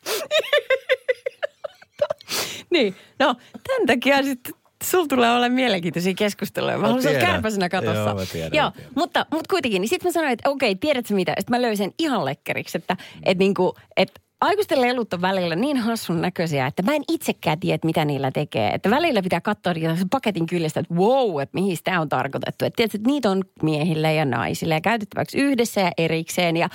Niin, 2.69 2.95
no 3.19 3.35
tämän 3.67 3.87
takia 3.87 4.23
sitten 4.23 4.53
sulla 4.83 5.07
tulee 5.07 5.31
olla 5.31 5.49
mielenkiintoisia 5.49 6.13
keskusteluja. 6.13 6.77
Mä, 6.77 6.87
Mä 6.93 7.01
tiedän. 7.01 7.21
kärpäsenä 7.21 7.69
katossa. 7.69 7.99
Joo, 8.01 8.15
mä 8.15 8.25
tiedän, 8.31 8.49
Joo 8.53 8.65
mä 8.65 8.71
tiedän. 8.71 8.91
mutta, 8.95 9.25
mutta 9.31 9.49
kuitenkin, 9.49 9.81
niin 9.81 9.89
sitten 9.89 10.09
mä 10.09 10.13
sanoin, 10.13 10.33
että 10.33 10.49
okei, 10.49 10.75
tiedätkö 10.75 11.13
mitä? 11.13 11.33
Sitten 11.39 11.57
mä 11.57 11.61
löysin 11.61 11.93
ihan 11.99 12.25
lekkeriksi, 12.25 12.77
että, 12.77 12.97
että, 13.23 13.39
niinku, 13.39 13.75
että 13.97 14.21
aikuisten 14.41 14.81
lelut 14.81 15.13
on 15.13 15.21
välillä 15.21 15.55
niin 15.55 15.77
hassun 15.77 16.21
näköisiä, 16.21 16.67
että 16.67 16.83
mä 16.83 16.95
en 16.95 17.03
itsekään 17.07 17.59
tiedä, 17.59 17.79
mitä 17.83 18.05
niillä 18.05 18.31
tekee. 18.31 18.69
Että 18.69 18.89
välillä 18.89 19.21
pitää 19.21 19.41
katsoa 19.41 19.73
niitä 19.73 19.95
paketin 20.11 20.45
kyljestä, 20.45 20.79
että 20.79 20.93
wow, 20.93 21.41
että 21.41 21.55
mihin 21.55 21.77
tämä 21.83 22.01
on 22.01 22.09
tarkoitettu. 22.09 22.65
Että 22.65 22.75
tiedätkö, 22.75 22.97
että 22.97 23.09
niitä 23.09 23.31
on 23.31 23.43
miehille 23.63 24.13
ja 24.13 24.25
naisille 24.25 24.73
ja 24.73 24.81
käytettäväksi 24.81 25.37
yhdessä 25.37 25.81
ja 25.81 25.91
erikseen. 25.97 26.57
Ja 26.57 26.69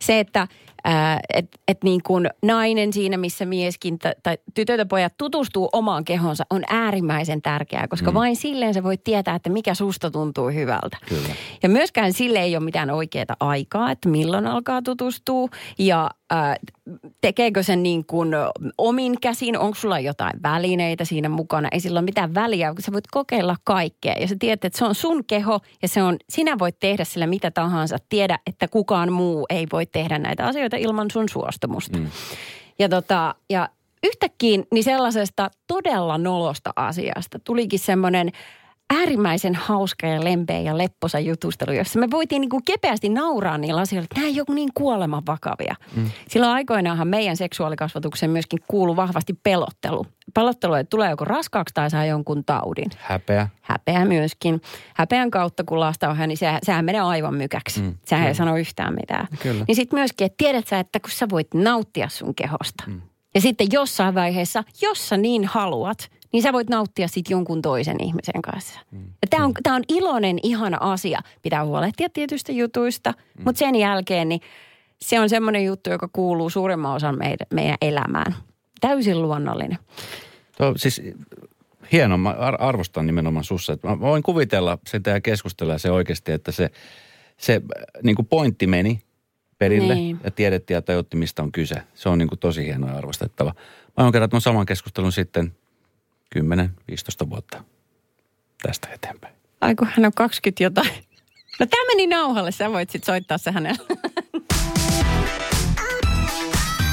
se, 0.00 0.20
että 0.20 0.48
että 1.34 1.58
et 1.68 1.84
niin 1.84 2.02
kuin 2.02 2.30
nainen 2.42 2.92
siinä, 2.92 3.16
missä 3.16 3.44
mieskin 3.44 3.98
ta- 3.98 4.12
tai 4.22 4.38
tytöt 4.54 4.78
ja 4.78 4.86
pojat 4.86 5.14
tutustuu 5.18 5.68
omaan 5.72 6.04
kehonsa, 6.04 6.44
on 6.50 6.62
äärimmäisen 6.68 7.42
tärkeää, 7.42 7.88
koska 7.88 8.10
mm. 8.10 8.14
vain 8.14 8.36
silleen 8.36 8.74
sä 8.74 8.82
voit 8.82 9.04
tietää, 9.04 9.34
että 9.34 9.50
mikä 9.50 9.74
susta 9.74 10.10
tuntuu 10.10 10.48
hyvältä. 10.48 10.96
Kyllä. 11.08 11.28
Ja 11.62 11.68
myöskään 11.68 12.12
sille 12.12 12.38
ei 12.38 12.56
ole 12.56 12.64
mitään 12.64 12.90
oikeaa 12.90 13.36
aikaa, 13.40 13.90
että 13.90 14.08
milloin 14.08 14.46
alkaa 14.46 14.82
tutustua 14.82 15.48
ja 15.78 16.10
ää, 16.30 16.56
tekeekö 17.20 17.62
sen 17.62 17.82
niin 17.82 18.04
kuin 18.04 18.28
omin 18.78 19.20
käsin, 19.20 19.58
onko 19.58 19.74
sulla 19.74 20.00
jotain 20.00 20.42
välineitä 20.42 21.04
siinä 21.04 21.28
mukana, 21.28 21.68
ei 21.72 21.80
sillä 21.80 21.98
ole 21.98 22.04
mitään 22.04 22.34
väliä, 22.34 22.72
kun 22.74 22.82
sä 22.82 22.92
voit 22.92 23.06
kokeilla 23.10 23.56
kaikkea 23.64 24.14
ja 24.20 24.28
sä 24.28 24.36
tiedät, 24.38 24.64
että 24.64 24.78
se 24.78 24.84
on 24.84 24.94
sun 24.94 25.24
keho 25.24 25.60
ja 25.82 25.88
se 25.88 26.02
on, 26.02 26.16
sinä 26.28 26.58
voit 26.58 26.76
tehdä 26.80 27.04
sillä 27.04 27.26
mitä 27.26 27.50
tahansa, 27.50 27.96
tiedä, 28.08 28.38
että 28.46 28.68
kukaan 28.68 29.12
muu 29.12 29.46
ei 29.50 29.66
voi 29.72 29.86
tehdä 29.86 30.18
näitä 30.18 30.46
asioita 30.46 30.76
ilman 30.76 31.10
sun 31.10 31.28
suostumusta. 31.28 31.98
Mm. 31.98 32.10
Ja, 32.78 32.88
tota, 32.88 33.34
ja 33.50 33.68
yhtäkkiä 34.06 34.62
niin 34.72 34.84
sellaisesta 34.84 35.50
todella 35.66 36.18
nolosta 36.18 36.72
asiasta 36.76 37.38
tulikin 37.44 37.78
semmoinen 37.78 38.32
äärimmäisen 38.94 39.54
hauska 39.54 40.06
ja 40.06 40.24
lempeä 40.24 40.60
ja 40.60 40.78
lepposa 40.78 41.18
jutustelu, 41.18 41.72
jossa 41.72 41.98
me 41.98 42.10
voitiin 42.10 42.40
niin 42.40 42.50
kuin 42.50 42.64
kepeästi 42.64 43.08
nauraa 43.08 43.58
niillä 43.58 43.80
asioilla, 43.80 44.04
että 44.04 44.20
nämä 44.20 44.26
ei 44.26 44.40
ole 44.40 44.54
niin 44.54 44.70
kuoleman 44.74 45.22
vakavia. 45.26 45.74
Mm. 45.96 46.10
Silloin 46.28 46.52
aikoinaanhan 46.52 47.08
meidän 47.08 47.36
seksuaalikasvatukseen 47.36 48.30
myöskin 48.30 48.58
kuulu 48.68 48.96
vahvasti 48.96 49.32
pelottelu. 49.42 50.06
Pelottelu, 50.34 50.74
että 50.74 50.90
tulee 50.90 51.10
joku 51.10 51.24
raskaaksi 51.24 51.74
tai 51.74 51.90
saa 51.90 52.04
jonkun 52.04 52.44
taudin. 52.44 52.90
Häpeä. 52.98 53.48
Häpeä 53.60 54.04
myöskin. 54.04 54.60
Häpeän 54.94 55.30
kautta, 55.30 55.64
kun 55.64 55.80
lasta 55.80 56.08
on, 56.08 56.16
niin 56.16 56.36
se, 56.36 56.58
sehän 56.62 56.84
menee 56.84 57.00
aivan 57.00 57.34
mykäksi. 57.34 57.82
Mm, 57.82 57.94
sehän 58.04 58.28
ei 58.28 58.34
sano 58.34 58.56
yhtään 58.56 58.94
mitään. 58.94 59.28
Kyllä. 59.42 59.64
Niin 59.68 59.76
sitten 59.76 59.98
myöskin, 59.98 60.24
että 60.24 60.36
tiedät 60.36 60.66
sä, 60.66 60.78
että 60.78 61.00
kun 61.00 61.10
sä 61.10 61.26
voit 61.30 61.54
nauttia 61.54 62.08
sun 62.08 62.34
kehosta. 62.34 62.84
Mm. 62.86 63.00
Ja 63.34 63.40
sitten 63.40 63.66
jossain 63.72 64.14
vaiheessa, 64.14 64.64
jos 64.82 65.08
sä 65.08 65.16
niin 65.16 65.44
haluat, 65.44 66.10
niin 66.32 66.42
sä 66.42 66.52
voit 66.52 66.68
nauttia 66.70 67.08
sitten 67.08 67.34
jonkun 67.34 67.62
toisen 67.62 67.96
ihmisen 68.02 68.42
kanssa. 68.42 68.80
Mm. 68.90 69.04
Tämä 69.30 69.44
on, 69.44 69.54
tää 69.62 69.74
on 69.74 69.82
iloinen, 69.88 70.38
ihana 70.42 70.76
asia. 70.80 71.20
Pitää 71.42 71.64
huolehtia 71.64 72.08
tietystä 72.12 72.52
jutuista, 72.52 73.10
mm. 73.10 73.42
mutta 73.44 73.58
sen 73.58 73.74
jälkeen 73.74 74.28
niin 74.28 74.40
se 75.00 75.20
on 75.20 75.28
semmoinen 75.28 75.64
juttu, 75.64 75.90
joka 75.90 76.08
kuuluu 76.12 76.50
suurimman 76.50 76.94
osan 76.94 77.18
meidän, 77.18 77.46
meidän 77.54 77.76
elämään. 77.82 78.34
Täysin 78.80 79.22
luonnollinen. 79.22 79.78
Tuo, 80.56 80.72
siis 80.76 81.02
hieno, 81.92 82.18
mä 82.18 82.30
ar- 82.30 82.62
arvostan 82.62 83.06
nimenomaan 83.06 83.44
sussa. 83.44 83.72
Että 83.72 83.88
Mä 83.88 84.00
voin 84.00 84.22
kuvitella 84.22 84.78
sitä 84.86 85.10
ja 85.10 85.20
keskustella 85.20 85.78
se 85.78 85.90
oikeasti, 85.90 86.32
että 86.32 86.52
se, 86.52 86.70
se 87.36 87.62
niin 88.02 88.16
kuin 88.16 88.26
pointti 88.26 88.66
meni 88.66 89.02
perille 89.58 89.94
Niin. 89.94 90.20
ja 90.24 90.30
tiedettiin 90.30 90.74
ja 90.74 90.82
tajutti, 90.82 91.16
mistä 91.16 91.42
on 91.42 91.52
kyse. 91.52 91.82
Se 91.94 92.08
on 92.08 92.18
niin 92.18 92.28
kuin 92.28 92.38
tosi 92.38 92.64
hieno 92.64 92.88
ja 92.88 92.96
arvostettava. 92.96 93.54
Mä 93.96 94.04
oon 94.04 94.12
kerran 94.12 94.40
saman 94.40 94.66
keskustelun 94.66 95.12
sitten 95.12 95.52
10-15 96.34 97.30
vuotta 97.30 97.64
tästä 98.62 98.88
eteenpäin. 98.92 99.34
Ai 99.60 99.74
kun 99.74 99.88
hän 99.96 100.06
on 100.06 100.12
20 100.16 100.62
jotain. 100.62 100.90
No 101.60 101.66
tämä 101.66 101.86
meni 101.86 102.06
nauhalle, 102.06 102.52
sä 102.52 102.72
voit 102.72 102.90
sitten 102.90 103.06
soittaa 103.06 103.38
se 103.38 103.50
hänelle. 103.50 103.78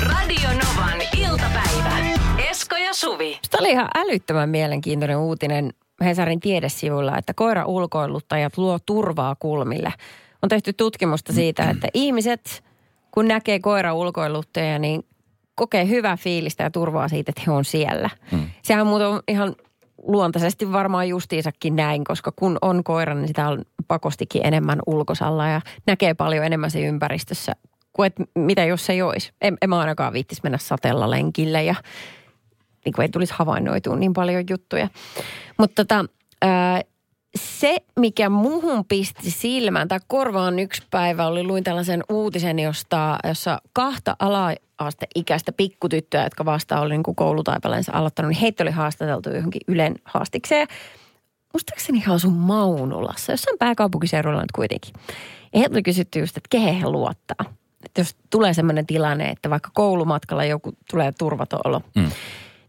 Radio 0.02 0.50
Novan 0.50 1.02
iltapäivä. 1.18 1.98
Esko 2.50 2.76
ja 2.76 2.94
Suvi. 2.94 3.40
Tämä 3.52 3.60
oli 3.60 3.72
ihan 3.72 3.90
älyttömän 3.96 4.50
mielenkiintoinen 4.50 5.18
uutinen 5.18 5.74
Hesarin 6.04 6.40
tiedesivuilla, 6.40 7.18
että 7.18 7.34
koira-ulkoiluttajat 7.34 8.58
luo 8.58 8.80
turvaa 8.86 9.36
kulmille. 9.36 9.94
On 10.42 10.50
tehty 10.50 10.74
tutkimusta 10.74 11.34
siitä, 11.34 11.70
että 11.70 11.88
ihmiset, 11.94 12.64
kun 13.12 13.28
näkee 13.28 13.60
koira-ulkoiluttajia, 13.60 14.80
niin 14.80 15.06
kokee 15.56 15.88
hyvää 15.88 16.18
fiilistä 16.18 16.64
ja 16.64 16.72
turvaa 16.72 17.08
siitä, 17.08 17.30
että 17.30 17.42
he 17.48 17.52
on 17.52 17.66
siellä. 17.66 18.10
Mm. 18.32 18.50
Sehän 18.62 18.82
on 18.82 18.88
muuten 18.88 19.08
ihan 19.28 19.56
luontaisesti 20.04 20.72
varmaan 20.72 21.10
justiinsakin 21.10 21.76
näin, 21.76 22.04
koska 22.04 22.32
kun 22.36 22.58
on 22.62 22.84
koira, 22.84 23.14
niin 23.16 23.28
sitä 23.28 23.48
on 23.48 23.62
pakostikin 23.88 24.46
enemmän 24.46 24.80
ulkosalla 24.86 25.48
ja 25.48 25.62
näkee 25.88 26.14
paljon 26.14 26.46
enemmän 26.46 26.72
se 26.72 26.82
ympäristössä 26.82 27.56
kuin 27.96 28.08
että 28.08 28.24
mitä 28.36 28.66
jos 28.66 28.86
se 28.86 28.94
ei 28.94 29.02
olisi. 29.02 29.32
En, 29.42 29.58
en 29.62 29.70
mä 29.70 29.80
ainakaan 29.80 30.14
viittisi 30.14 30.42
mennä 30.44 30.58
satella 30.58 31.10
lenkille 31.10 31.64
ja 31.64 31.76
niin 32.86 32.94
kuin 32.94 33.04
ei 33.04 33.10
tulisi 33.10 33.34
havainnoitua 33.38 33.96
niin 33.96 34.14
paljon 34.14 34.44
juttuja. 34.50 34.88
Mutta 35.58 35.86
tota, 35.86 36.06
ää, 36.42 36.82
se, 37.40 37.76
mikä 38.00 38.30
muhun 38.30 38.86
pisti 38.86 39.32
silmään 39.32 39.88
tai 39.88 40.00
korvaan 40.08 40.60
yksi 40.60 40.84
päivä, 40.92 41.28
oli 41.28 41.44
luin 41.44 41.64
tällaisen 41.64 42.04
uutisen, 42.10 42.60
josta, 42.60 43.18
jossa 43.24 43.62
kahta 43.74 44.16
ala-asteikäistä 44.78 45.52
pikkutyttöä, 45.52 46.24
jotka 46.24 46.46
vasta 46.46 46.80
oli 46.80 46.90
niin 46.90 47.04
kuin 47.04 47.16
koulutaipaleensa 47.16 47.92
aloittanut, 47.96 48.30
niin 48.30 48.42
heitä 48.42 48.64
oli 48.64 48.72
haastateltu 48.72 49.30
johonkin 49.30 49.62
Ylen 49.68 49.96
haastikseen. 50.06 50.68
Muistaakseni 51.54 52.04
he 52.08 52.14
asuu 52.14 52.32
Maunulassa, 52.32 53.32
jossain 53.32 53.58
pääkaupunkiseudulla 53.58 54.42
nyt 54.42 54.52
kuitenkin. 54.52 54.94
Ja 55.54 55.60
heiltä 55.60 55.76
oli 55.76 55.84
kysytty 55.84 56.20
just, 56.20 56.38
että 56.38 56.48
kehen 56.50 56.76
he 56.76 56.90
luottaa. 56.90 57.54
Että 57.86 58.02
jos 58.02 58.16
tulee 58.30 58.54
sellainen 58.54 58.86
tilanne, 58.86 59.30
että 59.30 59.50
vaikka 59.50 59.70
koulumatkalla 59.74 60.46
joku 60.46 60.74
tulee 60.92 61.12
turvaton 61.12 61.60
olo, 61.66 61.82
mm. 61.96 62.12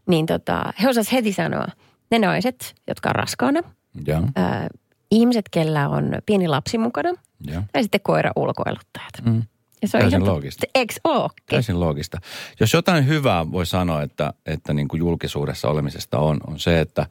niin 0.07 0.25
tota, 0.25 0.73
he 0.83 0.89
osasivat 0.89 1.13
heti 1.13 1.33
sanoa, 1.33 1.67
ne 2.11 2.19
naiset, 2.19 2.75
jotka 2.87 3.09
on 3.09 3.15
raskaana, 3.15 3.61
Joo, 4.07 4.21
ää, 4.35 4.67
ihmiset, 5.11 5.45
kellä 5.51 5.89
on 5.89 6.11
pieni 6.25 6.47
lapsi 6.47 6.77
mukana, 6.77 7.09
joo. 7.41 7.61
tai 7.73 7.83
sitten 7.83 8.01
koira 8.01 8.31
ulkoiluttajat. 8.35 9.13
Mm. 9.25 9.43
Ja 9.81 9.87
se 9.87 9.97
on 9.97 10.01
Täysin 10.01 10.21
ihan 10.21 10.33
loogista. 10.33 10.67
Eikö 10.75 10.93
ookin? 11.03 11.43
Täysin 11.49 11.79
loogista. 11.79 12.17
Jos 12.59 12.73
jotain 12.73 13.07
hyvää 13.07 13.51
voi 13.51 13.65
sanoa, 13.65 14.01
että, 14.01 14.33
että 14.45 14.73
niin 14.73 14.87
kuin 14.87 14.99
julkisuudessa 14.99 15.69
olemisesta 15.69 16.19
on, 16.19 16.39
on 16.47 16.59
se, 16.59 16.79
että 16.79 17.05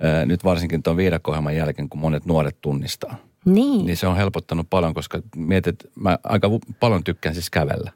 ää, 0.00 0.26
nyt 0.26 0.44
varsinkin 0.44 0.82
tuon 0.82 0.96
viidakko 0.96 1.34
jälkeen, 1.56 1.88
kun 1.88 2.00
monet 2.00 2.26
nuoret 2.26 2.56
tunnistaa, 2.60 3.16
Niin. 3.44 3.86
niin 3.86 3.96
se 3.96 4.06
on 4.06 4.16
helpottanut 4.16 4.66
paljon, 4.70 4.94
koska 4.94 5.22
mietit, 5.36 5.76
mä 5.94 6.18
aika 6.24 6.50
paljon 6.80 7.04
tykkään 7.04 7.34
siis 7.34 7.50
kävellä. 7.50 7.92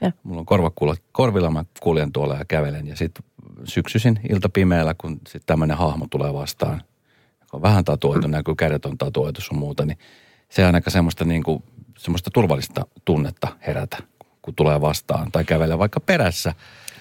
Ja. 0.00 0.12
Mulla 0.22 0.40
on 0.40 0.46
korvakuulo, 0.46 0.94
korvilla, 1.12 1.50
mä 1.50 1.64
kuljen 1.80 2.12
tuolla 2.12 2.34
ja 2.34 2.44
kävelen. 2.44 2.86
Ja 2.86 2.96
sitten 2.96 3.24
syksyisin 3.64 4.20
iltapimeällä, 4.30 4.94
kun 4.98 5.12
sitten 5.12 5.46
tämmöinen 5.46 5.76
hahmo 5.76 6.06
tulee 6.10 6.34
vastaan, 6.34 6.82
kun 7.50 7.58
on 7.58 7.62
vähän 7.62 7.84
tatuoitu, 7.84 8.28
näkyy 8.28 8.54
kädet 8.54 8.86
on 8.86 8.98
tatuoitu 8.98 9.40
sun 9.40 9.58
muuta, 9.58 9.84
niin 9.86 9.98
se 10.48 10.66
on 10.66 10.74
aika 10.74 10.90
semmoista, 10.90 11.24
niin 11.24 11.42
kuin, 11.42 11.62
semmoista 11.98 12.30
turvallista 12.34 12.86
tunnetta 13.04 13.48
herätä, 13.66 13.96
kun 14.42 14.54
tulee 14.54 14.80
vastaan 14.80 15.32
tai 15.32 15.44
kävelee 15.44 15.78
vaikka 15.78 16.00
perässä. 16.00 16.54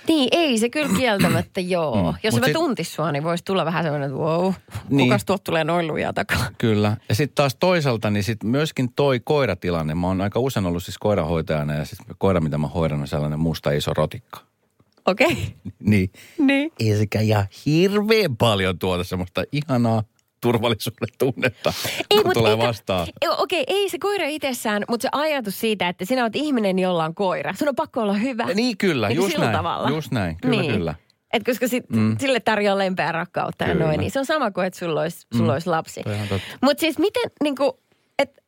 Niin, 0.08 0.30
ei 0.32 0.58
se 0.58 0.70
kyllä 0.70 0.98
kieltämättä 0.98 1.62
joo. 1.76 2.12
Mm. 2.12 2.18
Jos 2.24 2.34
Mut 2.34 2.42
mä 2.42 2.46
sit- 2.46 2.54
tuntis 2.54 2.94
sua, 2.96 3.12
niin 3.12 3.24
voisi 3.24 3.44
tulla 3.44 3.66
vähän 3.66 3.84
semmoinen, 3.84 4.10
että 4.10 4.20
wow, 4.22 4.54
Niin. 4.90 5.08
kukas 5.10 5.26
tuolta 5.26 5.44
tulee 5.44 5.64
noin 5.64 5.88
lujaa 5.88 6.14
takaa. 6.14 6.46
Kyllä. 6.58 6.98
Ja 7.10 7.16
sitten 7.16 7.36
taas 7.36 7.56
toisaalta, 7.56 8.10
niin 8.10 8.24
sit 8.24 8.44
myöskin 8.44 8.94
toi 8.94 9.20
koiratilanne. 9.20 9.96
Mä 9.96 10.08
oon 10.08 10.22
aika 10.22 10.40
usein 10.40 10.66
ollut 10.66 10.84
siis 10.84 10.98
koirahoitajana 10.98 11.74
ja 11.74 11.86
siis 11.86 12.00
koira, 12.18 12.40
mitä 12.42 12.58
mä 12.58 12.68
hoidan, 12.68 13.02
on 13.02 13.08
sellainen 13.08 13.40
musta 13.40 13.72
iso 13.72 13.94
rotikka. 13.94 14.40
Okei, 15.06 15.28
okay. 15.32 15.72
Niin. 15.80 16.12
niin. 16.40 16.72
Ei 16.80 16.98
sekä 16.98 17.20
ihan 17.22 17.46
hirveän 17.66 18.38
paljon 18.38 18.80
tuota 18.80 19.04
semmoista 19.04 19.44
ihanaa 19.52 20.04
turvallisuuden 20.42 21.08
tunnetta, 21.18 21.74
kun 22.14 22.22
mut 22.26 22.34
tulee 22.34 22.52
eikä- 22.54 22.68
vastaan. 22.68 23.08
Ei, 23.22 23.30
Okei, 23.38 23.64
ei 23.68 23.90
se 23.90 23.98
koira 24.00 24.26
itsessään, 24.28 24.84
mutta 24.90 25.02
se 25.02 25.10
ajatus 25.12 25.60
siitä, 25.60 25.90
että 25.90 26.06
sinä 26.06 26.22
olet 26.24 26.36
ihminen, 26.36 26.80
jolla 26.80 27.06
on 27.06 27.16
koira. 27.16 27.54
Sun 27.54 27.68
on 27.70 27.76
pakko 27.76 28.02
olla 28.02 28.14
hyvä. 28.14 28.46
Niin 28.54 28.78
kyllä, 28.78 29.08
Niin 29.08 29.16
just 29.16 29.38
näin. 29.38 29.52
tavalla. 29.52 29.90
Just 29.90 30.12
näin, 30.12 30.38
kyllä 30.42 30.62
Niin. 30.62 30.74
kyllä. 30.74 30.96
Et 31.34 31.44
koska 31.44 31.68
sit, 31.68 31.90
mm. 31.90 32.18
sille 32.20 32.40
tarjoaa 32.40 32.78
lempeää 32.78 33.12
rakkautta 33.12 33.64
ja 33.64 33.74
Kyllä. 33.74 33.86
noin, 33.86 34.00
niin 34.00 34.12
se 34.12 34.20
on 34.20 34.26
sama 34.26 34.52
kuin, 34.52 34.68
että 34.68 34.80
sulla 34.80 35.02
olisi, 35.02 35.28
sulla 35.34 35.46
Mm. 35.52 35.54
olisi 35.54 35.70
lapsi. 35.70 36.02
Mutta 36.62 36.82
siis 36.82 37.00
miten, 37.00 37.32
niin 37.44 37.56
kuin, 37.56 37.72
että 38.20 38.42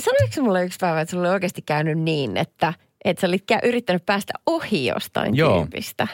sanoiko 0.00 0.42
mulle 0.42 0.64
yksi 0.64 0.78
päivä, 0.80 1.00
että 1.00 1.10
sulla 1.10 1.22
oli 1.28 1.32
oikeasti 1.34 1.62
käynyt 1.62 1.98
niin, 1.98 2.36
että 2.36 2.74
että 3.04 3.20
sä 3.20 3.26
olit 3.26 3.44
yrittänyt 3.62 4.06
päästä 4.06 4.32
ohi 4.46 4.86
jostain 4.86 5.34
Joo. 5.36 5.58
tyypistä. 5.60 6.08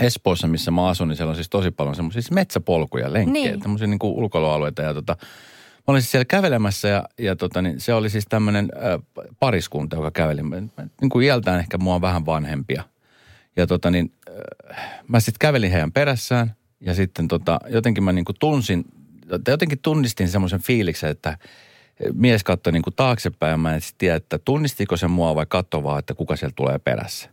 Espoossa, 0.00 0.46
missä 0.46 0.70
mä 0.70 0.88
asun, 0.88 1.08
niin 1.08 1.16
siellä 1.16 1.30
on 1.30 1.34
siis 1.36 1.50
tosi 1.50 1.70
paljon 1.70 1.94
semmoisia 1.96 2.22
siis 2.22 2.30
metsäpolkuja, 2.30 3.12
lenkkejä, 3.12 3.50
Niin. 3.50 3.60
tämmöisiä 3.60 3.86
niin 3.86 3.98
kuin 3.98 4.12
ulkoilualueita. 4.14 4.82
Ja 4.82 4.94
tota, 4.94 5.16
mä 5.20 5.82
olin 5.86 6.02
siis 6.02 6.10
siellä 6.10 6.24
kävelemässä 6.24 6.88
ja, 6.88 7.04
ja 7.18 7.36
tota, 7.36 7.62
niin 7.62 7.80
se 7.80 7.94
oli 7.94 8.10
siis 8.10 8.24
tämmöinen 8.28 8.68
äh, 8.76 9.26
pariskunta, 9.40 9.96
joka 9.96 10.10
käveli. 10.10 10.42
Mä- 10.42 10.56
Niin 11.00 11.10
kuin 11.10 11.26
iältään 11.26 11.60
ehkä 11.60 11.78
mua 11.78 12.00
vähän 12.00 12.26
vanhempia. 12.26 12.82
Ja 13.56 13.66
tota 13.66 13.90
niin, 13.90 14.12
äh, 14.78 15.02
mä 15.08 15.20
sitten 15.20 15.38
kävelin 15.38 15.70
heidän 15.72 15.92
perässään 15.92 16.54
ja 16.80 16.94
sitten 16.94 17.28
tota, 17.28 17.60
jotenkin 17.68 18.04
mä 18.04 18.12
niin 18.12 18.24
kuin 18.24 18.36
tunsin, 18.40 18.84
jotenkin 19.48 19.78
tunnistin 19.82 20.28
semmoisen 20.28 20.60
fiiliksen, 20.62 21.10
että 21.10 21.38
mies 22.12 22.44
katsoi 22.44 22.72
niin 22.72 22.82
kuin 22.82 22.94
taaksepäin 22.96 23.50
ja 23.50 23.56
mä 23.56 23.74
en 23.74 23.80
tiedä, 23.98 24.16
että 24.16 24.38
tunnistiko 24.38 24.96
se 24.96 25.08
mua 25.08 25.34
vai 25.34 25.46
katsoi 25.48 25.82
vaan, 25.82 25.98
että 25.98 26.14
kuka 26.14 26.36
sieltä 26.36 26.54
tulee 26.56 26.78
perässä. 26.78 27.30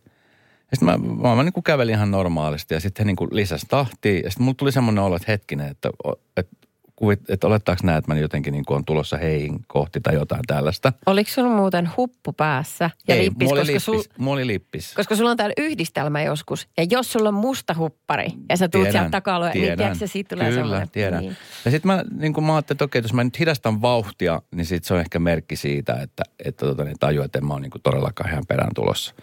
Ja 0.71 0.77
sitten 0.77 1.01
mä, 1.01 1.29
mä, 1.29 1.35
mä 1.35 1.43
niin 1.43 1.53
kuin 1.53 1.63
kävelin 1.63 1.95
ihan 1.95 2.11
normaalisti 2.11 2.73
ja 2.73 2.79
sitten 2.79 3.03
he 3.03 3.07
niin 3.07 3.15
kuin 3.15 3.29
lisäsi 3.31 3.65
tahtia. 3.69 4.19
Ja 4.19 4.29
sitten 4.29 4.43
mulla 4.43 4.55
tuli 4.57 4.71
semmoinen 4.71 5.03
olo, 5.03 5.15
että 5.15 5.31
hetkinen, 5.31 5.67
että, 5.67 5.89
että, 6.37 6.55
kuvit, 6.95 7.29
että 7.29 7.47
olettaako 7.47 7.81
näet, 7.83 7.97
että 7.97 8.13
mä 8.13 8.19
jotenkin 8.19 8.51
niin 8.53 8.65
kuin 8.65 8.75
on 8.75 8.85
tulossa 8.85 9.17
heihin 9.17 9.59
kohti 9.67 10.01
tai 10.01 10.13
jotain 10.13 10.41
tällaista. 10.47 10.93
Oliko 11.05 11.29
sulla 11.31 11.49
muuten 11.49 11.89
huppu 11.97 12.33
päässä 12.33 12.89
ja 13.07 13.15
Ei, 13.15 13.23
lippis, 13.25 13.47
mulla 13.47 13.61
oli 13.61 13.73
koska, 13.73 13.91
lippis. 13.91 14.05
sul, 14.05 14.13
Mulla 14.23 14.33
oli 14.33 14.47
lippis. 14.47 14.93
koska 14.93 15.15
sulla 15.15 15.31
on 15.31 15.37
täällä 15.37 15.53
yhdistelmä 15.57 16.23
joskus. 16.23 16.67
Ja 16.77 16.85
jos 16.89 17.11
sulla 17.11 17.29
on 17.29 17.35
musta 17.35 17.75
huppari 17.77 18.27
ja 18.49 18.57
sä 18.57 18.69
tuut 18.69 18.83
Tiedän, 18.83 18.91
sieltä 18.91 19.09
takaa, 19.09 19.49
niin 19.49 19.77
tiedätkö, 19.77 20.07
siitä 20.07 20.35
tulee 20.35 20.49
Kyllä, 20.49 20.61
semmoinen. 20.61 20.89
tiedän. 20.89 21.21
Niin. 21.21 21.37
Ja 21.65 21.71
sitten 21.71 21.87
mä, 21.91 22.03
niin 22.17 22.33
kun 22.33 22.43
mä 22.43 22.55
ajattelin, 22.55 22.75
että 22.75 22.85
okei, 22.85 23.01
jos 23.01 23.13
mä 23.13 23.23
nyt 23.23 23.39
hidastan 23.39 23.81
vauhtia, 23.81 24.41
niin 24.55 24.65
sit 24.65 24.83
se 24.83 24.93
on 24.93 24.99
ehkä 24.99 25.19
merkki 25.19 25.55
siitä, 25.55 25.93
että, 26.01 26.23
että 26.45 26.65
tota, 26.65 26.83
niin 26.83 26.99
tajuu, 26.99 27.23
että 27.23 27.39
en 27.39 27.45
mä 27.45 27.53
ole 27.53 27.61
niin 27.61 27.71
kuin 27.71 27.81
todellakaan 27.81 28.29
ihan 28.29 28.45
perään 28.47 28.71
tulossa. 28.75 29.13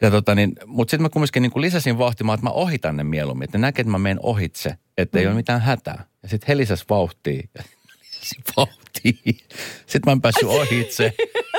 Ja 0.00 0.10
tota 0.10 0.34
niin, 0.34 0.52
mutta 0.66 0.90
sitten 0.90 1.02
mä 1.02 1.08
kumminkin 1.08 1.42
niin 1.42 1.52
lisäsin 1.56 1.98
vauhtia, 1.98 2.34
että 2.34 2.46
mä 2.46 2.50
ohitan 2.50 2.96
ne 2.96 3.04
mieluummin. 3.04 3.44
Että 3.44 3.58
ne 3.58 3.62
näkee, 3.62 3.82
että 3.82 3.90
mä 3.90 3.98
menen 3.98 4.20
ohitse, 4.22 4.78
että 4.98 5.18
ei 5.18 5.26
ole 5.26 5.34
mitään 5.34 5.60
hätää. 5.60 6.04
Ja 6.22 6.28
sitten 6.28 6.48
he 6.48 6.56
lisäs 6.56 6.84
vauhtia 6.90 7.42
ja 7.54 7.64
lisäsin 8.02 8.42
vauhtia. 8.56 9.44
Sitten 9.86 10.02
mä 10.06 10.12
en 10.12 10.20
päässyt 10.20 10.48
ohitse. 10.48 11.12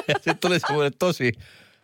Ja 0.07 0.13
sitten 0.13 0.37
tuli 0.37 0.59
semmoinen 0.59 0.93
tosi 0.99 1.33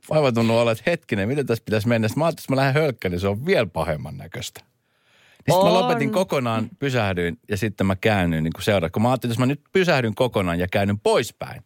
vaivatunut 0.10 0.58
olla, 0.58 0.72
että 0.72 0.84
hetkinen, 0.88 1.28
miten 1.28 1.46
tässä 1.46 1.64
pitäisi 1.66 1.88
mennä. 1.88 2.08
Sitten 2.08 2.22
mä 2.22 2.26
ajattelin, 2.26 2.44
että 2.44 2.52
mä 2.52 2.56
lähden 2.56 2.82
hölkkään, 2.82 3.12
niin 3.12 3.20
se 3.20 3.28
on 3.28 3.46
vielä 3.46 3.66
pahemman 3.66 4.18
näköistä. 4.18 4.62
Niin 5.48 5.56
sitten 5.56 5.74
mä 5.74 5.80
lopetin 5.80 6.12
kokonaan, 6.12 6.70
pysähdyin 6.80 7.40
ja 7.50 7.58
sitten 7.58 7.88
mä 7.88 7.96
käännyin 7.96 8.44
niin 8.44 8.54
kuin 8.54 8.64
seuraavaksi. 8.64 8.94
Kun 8.94 9.02
mä 9.02 9.10
ajattelin, 9.10 9.32
että 9.32 9.42
jos 9.42 9.48
mä 9.48 9.54
nyt 9.54 9.62
pysähdyn 9.74 10.16
kokonaan 10.16 10.60
ja 10.60 10.68
käännyn 10.68 11.00
poispäin, 11.00 11.64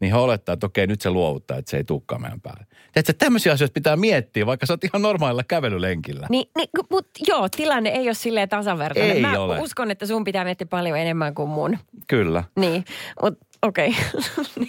niin 0.00 0.12
he 0.12 0.18
olettaa, 0.18 0.52
että 0.52 0.66
okei, 0.66 0.86
nyt 0.86 1.00
se 1.00 1.10
luovuttaa, 1.10 1.56
että 1.56 1.70
se 1.70 1.76
ei 1.76 1.84
tukkaa 1.84 2.18
meidän 2.18 2.40
päälle. 2.40 2.66
Tiedätkö, 2.92 3.12
tämmöisiä 3.12 3.52
asioita 3.52 3.72
pitää 3.72 3.96
miettiä, 3.96 4.46
vaikka 4.46 4.66
sä 4.66 4.72
oot 4.72 4.84
ihan 4.84 5.02
normaalilla 5.02 5.44
kävelylenkillä. 5.44 6.26
Niin, 6.30 6.50
niin 6.56 6.68
mutta 6.90 7.20
joo, 7.28 7.48
tilanne 7.48 7.90
ei 7.90 8.08
ole 8.08 8.14
silleen 8.14 8.48
tasavertainen. 8.48 9.16
Ei 9.16 9.22
Mä 9.22 9.38
ole. 9.38 9.60
uskon, 9.60 9.90
että 9.90 10.06
sun 10.06 10.24
pitää 10.24 10.44
miettiä 10.44 10.66
paljon 10.66 10.98
enemmän 10.98 11.34
kuin 11.34 11.48
mun. 11.48 11.78
Kyllä. 12.08 12.44
Niin, 12.60 12.84
mutta 13.22 13.46
okei. 13.62 13.88
Okay. 13.88 14.66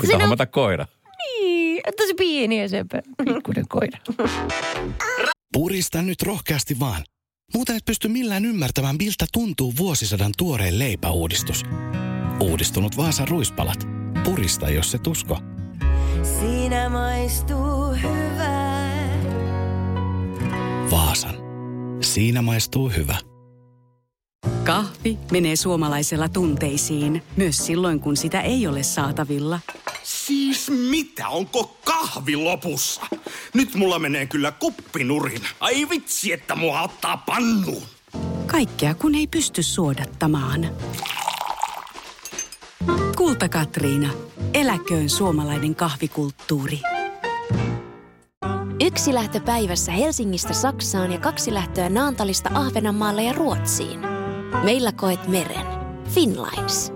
Pitää 0.00 0.06
Sinä- 0.06 0.18
hommata 0.18 0.46
koira. 0.46 0.86
niin, 1.18 1.82
tosi 1.96 2.14
pieni 2.14 2.60
ja 2.60 2.68
sepä. 2.68 3.02
Pikkuinen 3.24 3.68
koira. 3.68 3.98
Purista 5.52 6.02
nyt 6.02 6.22
rohkeasti 6.22 6.80
vaan. 6.80 7.02
Muuten 7.54 7.76
et 7.76 7.84
pysty 7.84 8.08
millään 8.08 8.44
ymmärtämään, 8.44 8.96
miltä 8.98 9.26
tuntuu 9.32 9.72
vuosisadan 9.78 10.32
tuoreen 10.38 10.78
leipäuudistus. 10.78 11.62
Uudistunut 12.40 12.96
Vaasan 12.96 13.28
ruispalat. 13.28 14.01
Purista, 14.24 14.70
jos 14.70 14.90
se 14.90 14.98
tusko. 14.98 15.38
Siinä 16.40 16.88
maistuu 16.88 17.94
hyvää. 18.02 19.08
Vaasan. 20.90 21.34
Siinä 22.00 22.42
maistuu 22.42 22.88
hyvä. 22.88 23.16
Kahvi 24.64 25.18
menee 25.32 25.56
suomalaisella 25.56 26.28
tunteisiin, 26.28 27.22
myös 27.36 27.66
silloin 27.66 28.00
kun 28.00 28.16
sitä 28.16 28.40
ei 28.40 28.66
ole 28.66 28.82
saatavilla. 28.82 29.60
Siis 30.02 30.70
mitä? 30.90 31.28
Onko 31.28 31.76
kahvi 31.84 32.36
lopussa? 32.36 33.00
Nyt 33.54 33.74
mulla 33.74 33.98
menee 33.98 34.26
kyllä 34.26 34.52
kuppinurin. 34.52 35.42
Ai 35.60 35.88
vitsi, 35.88 36.32
että 36.32 36.54
mua 36.54 36.82
ottaa 36.82 37.16
pannuun. 37.16 37.82
Kaikkea 38.46 38.94
kun 38.94 39.14
ei 39.14 39.26
pysty 39.26 39.62
suodattamaan. 39.62 40.70
Kulta 43.16 43.48
Katriina. 43.48 44.08
Eläköön 44.54 45.08
suomalainen 45.10 45.74
kahvikulttuuri. 45.74 46.80
Yksi 48.84 49.14
lähtö 49.14 49.40
päivässä 49.40 49.92
Helsingistä 49.92 50.52
Saksaan 50.52 51.12
ja 51.12 51.18
kaksi 51.18 51.54
lähtöä 51.54 51.88
Naantalista 51.88 52.50
Ahvenanmaalle 52.54 53.22
ja 53.22 53.32
Ruotsiin. 53.32 54.00
Meillä 54.64 54.92
koet 54.92 55.28
meren. 55.28 55.66
Finlines. 56.14 56.92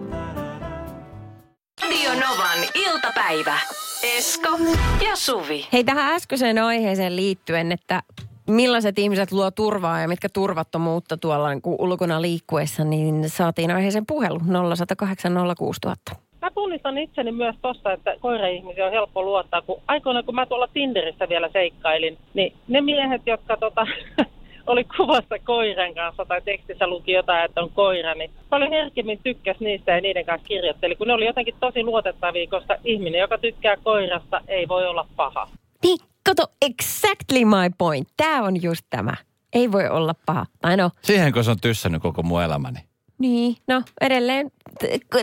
Radio 1.83 2.11
Novan 2.11 2.59
iltapäivä. 2.75 3.59
Esko 4.03 4.59
ja 5.05 5.16
Suvi. 5.16 5.68
Hei, 5.72 5.85
tähän 5.85 6.14
äskeiseen 6.14 6.59
aiheeseen 6.59 7.16
liittyen, 7.16 7.72
että 7.72 8.03
millaiset 8.46 8.98
ihmiset 8.98 9.32
luo 9.32 9.50
turvaa 9.50 10.00
ja 10.00 10.09
mitkä 10.09 10.28
turvattomuutta 10.28 11.16
tuolla 11.16 11.48
niin 11.48 11.62
kuin 11.62 11.76
ulkona 11.78 12.22
liikkuessa, 12.22 12.85
niin 12.85 13.28
saatiin 13.28 13.70
aiheeseen 13.70 14.06
puhelu 14.06 14.38
0108 14.76 15.32
06000. 15.59 16.16
Mä 16.40 16.50
tunnistan 16.50 16.98
itseni 16.98 17.32
myös 17.32 17.56
tossa, 17.62 17.92
että 17.92 18.16
koiraihmisiä 18.20 18.87
on 18.87 18.92
helppo 18.92 19.22
luottaa, 19.22 19.62
kun 19.62 19.80
aikoinaan 19.87 20.24
kun 20.24 20.35
mä 20.35 20.46
tuolla 20.46 20.68
Tinderissä 20.72 21.28
vielä 21.28 21.48
seikkailin, 21.52 22.18
niin 22.35 22.52
ne 22.68 22.80
miehet, 22.80 23.22
jotka 23.26 23.56
tota, 23.56 23.87
oli 24.66 24.85
kuvassa 24.96 25.38
koiran 25.44 25.94
kanssa 25.94 26.24
tai 26.24 26.42
tekstissä 26.44 26.87
luki 26.87 27.12
jotain, 27.12 27.44
että 27.44 27.62
on 27.62 27.70
koira, 27.70 28.14
niin 28.14 28.30
paljon 28.50 28.70
herkemmin 28.70 29.20
tykkäsi 29.22 29.64
niistä 29.64 29.92
ja 29.92 30.00
niiden 30.00 30.24
kanssa 30.24 30.48
kirjoitteli, 30.48 30.96
kun 30.96 31.06
ne 31.06 31.12
oli 31.12 31.26
jotenkin 31.26 31.54
tosi 31.61 31.82
luotettavia, 31.82 32.46
koska 32.50 32.76
ihminen, 32.85 33.20
joka 33.20 33.38
tykkää 33.38 33.76
koirasta, 33.76 34.40
ei 34.48 34.68
voi 34.68 34.87
olla 34.87 35.06
paha. 35.16 35.48
Niin, 35.82 35.98
kato, 36.27 36.53
exactly 36.62 37.45
my 37.45 37.71
point. 37.79 38.09
Tämä 38.17 38.43
on 38.43 38.62
just 38.62 38.87
tämä. 38.91 39.15
Ei 39.53 39.73
voi 39.73 39.89
olla 39.89 40.15
paha. 40.27 40.47
Tai 40.61 40.77
no, 40.77 40.91
Siihenkö 41.03 41.43
se 41.43 41.51
on 41.51 41.61
tyssännyt 41.61 42.03
koko 42.03 42.23
mun 42.23 42.43
elämäni? 42.43 42.79
niin, 43.19 43.57
no 43.69 43.83
edelleen. 44.01 44.51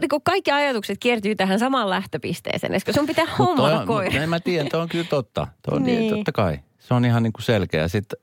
Kun 0.10 0.22
kaikki 0.24 0.52
ajatukset 0.52 0.98
kiertyy 1.00 1.36
tähän 1.36 1.60
samaan 1.60 1.89
lähtöpisteeseen, 1.89 2.74
koska 2.74 2.94
sun 2.94 3.08
pitää 3.08 3.26
hommata 3.39 3.86
koira. 3.86 4.12
mut 4.12 4.22
En 4.22 4.30
mä 4.30 4.39
tiedä, 4.39 4.70
toi 4.70 4.82
on 4.82 4.89
kyllä 4.89 5.06
totta. 5.10 5.48
Toi 5.70 5.76
on 5.78 5.84
Niin. 5.84 6.00
niin. 6.00 6.13
totta 6.16 6.32
kai. 6.32 6.60
Se 6.80 6.94
on 6.94 7.06
ihan 7.06 7.24
niin 7.24 7.34
kuin 7.34 7.44
selkeä. 7.44 7.88
Sitten, 7.88 8.20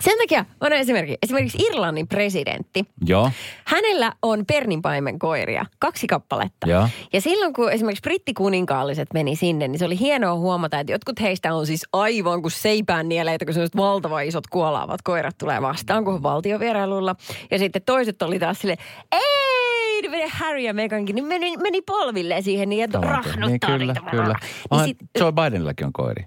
Sen 0.00 0.18
takia 0.18 0.44
on 0.60 0.72
esimerkiksi, 0.72 1.18
esimerkiksi 1.22 1.58
Irlannin 1.62 2.08
presidentti. 2.08 2.84
joo, 3.06 3.30
Hänellä 3.64 4.12
on 4.22 4.46
perninpaimen 4.46 5.18
koiria, 5.18 5.66
kaksi 5.78 6.06
kappaletta. 6.06 6.68
Joo. 6.68 6.88
Ja 7.12 7.20
silloin 7.20 7.52
kun 7.52 7.72
esimerkiksi 7.72 8.02
brittikuninkaaliset 8.02 9.08
meni 9.14 9.36
sinne, 9.36 9.68
niin 9.68 9.78
se 9.78 9.84
oli 9.84 9.98
hienoa 9.98 10.34
huomata, 10.34 10.80
että 10.80 10.92
jotkut 10.92 11.20
heistä 11.20 11.54
on 11.54 11.66
siis 11.66 11.82
aivan 11.92 12.42
kuin 12.42 12.52
seipään 12.52 13.08
nieleitä, 13.08 13.44
kun 13.44 13.54
sellaiset 13.54 13.76
valtavan 13.76 14.24
isot 14.24 14.46
kuolaavat 14.46 15.02
koirat 15.02 15.38
tulee 15.38 15.62
vastaan, 15.62 16.04
kun 16.04 16.22
valtiovierailulla. 16.22 17.16
Ja 17.50 17.58
sitten 17.58 17.82
toiset 17.86 18.22
oli 18.22 18.38
taas 18.38 18.58
sille, 18.58 18.76
ei, 19.12 20.08
meni 20.08 20.24
Harry 20.32 20.60
ja 20.60 20.74
Meghankin, 20.74 21.14
niin 21.16 21.26
meni, 21.26 21.56
meni 21.56 21.82
polvilleen 21.82 22.42
siihen 22.42 22.68
niin, 22.68 22.84
että 22.84 22.98
rahnuttaa 23.00 23.48
niin 23.48 23.60
kyllä, 23.60 23.94
kyllä. 24.10 24.34
Niin, 24.70 24.84
sit, 24.84 24.96
Joe 25.20 25.32
Bidenillakin 25.32 25.86
on 25.86 25.92
koiri. 25.92 26.24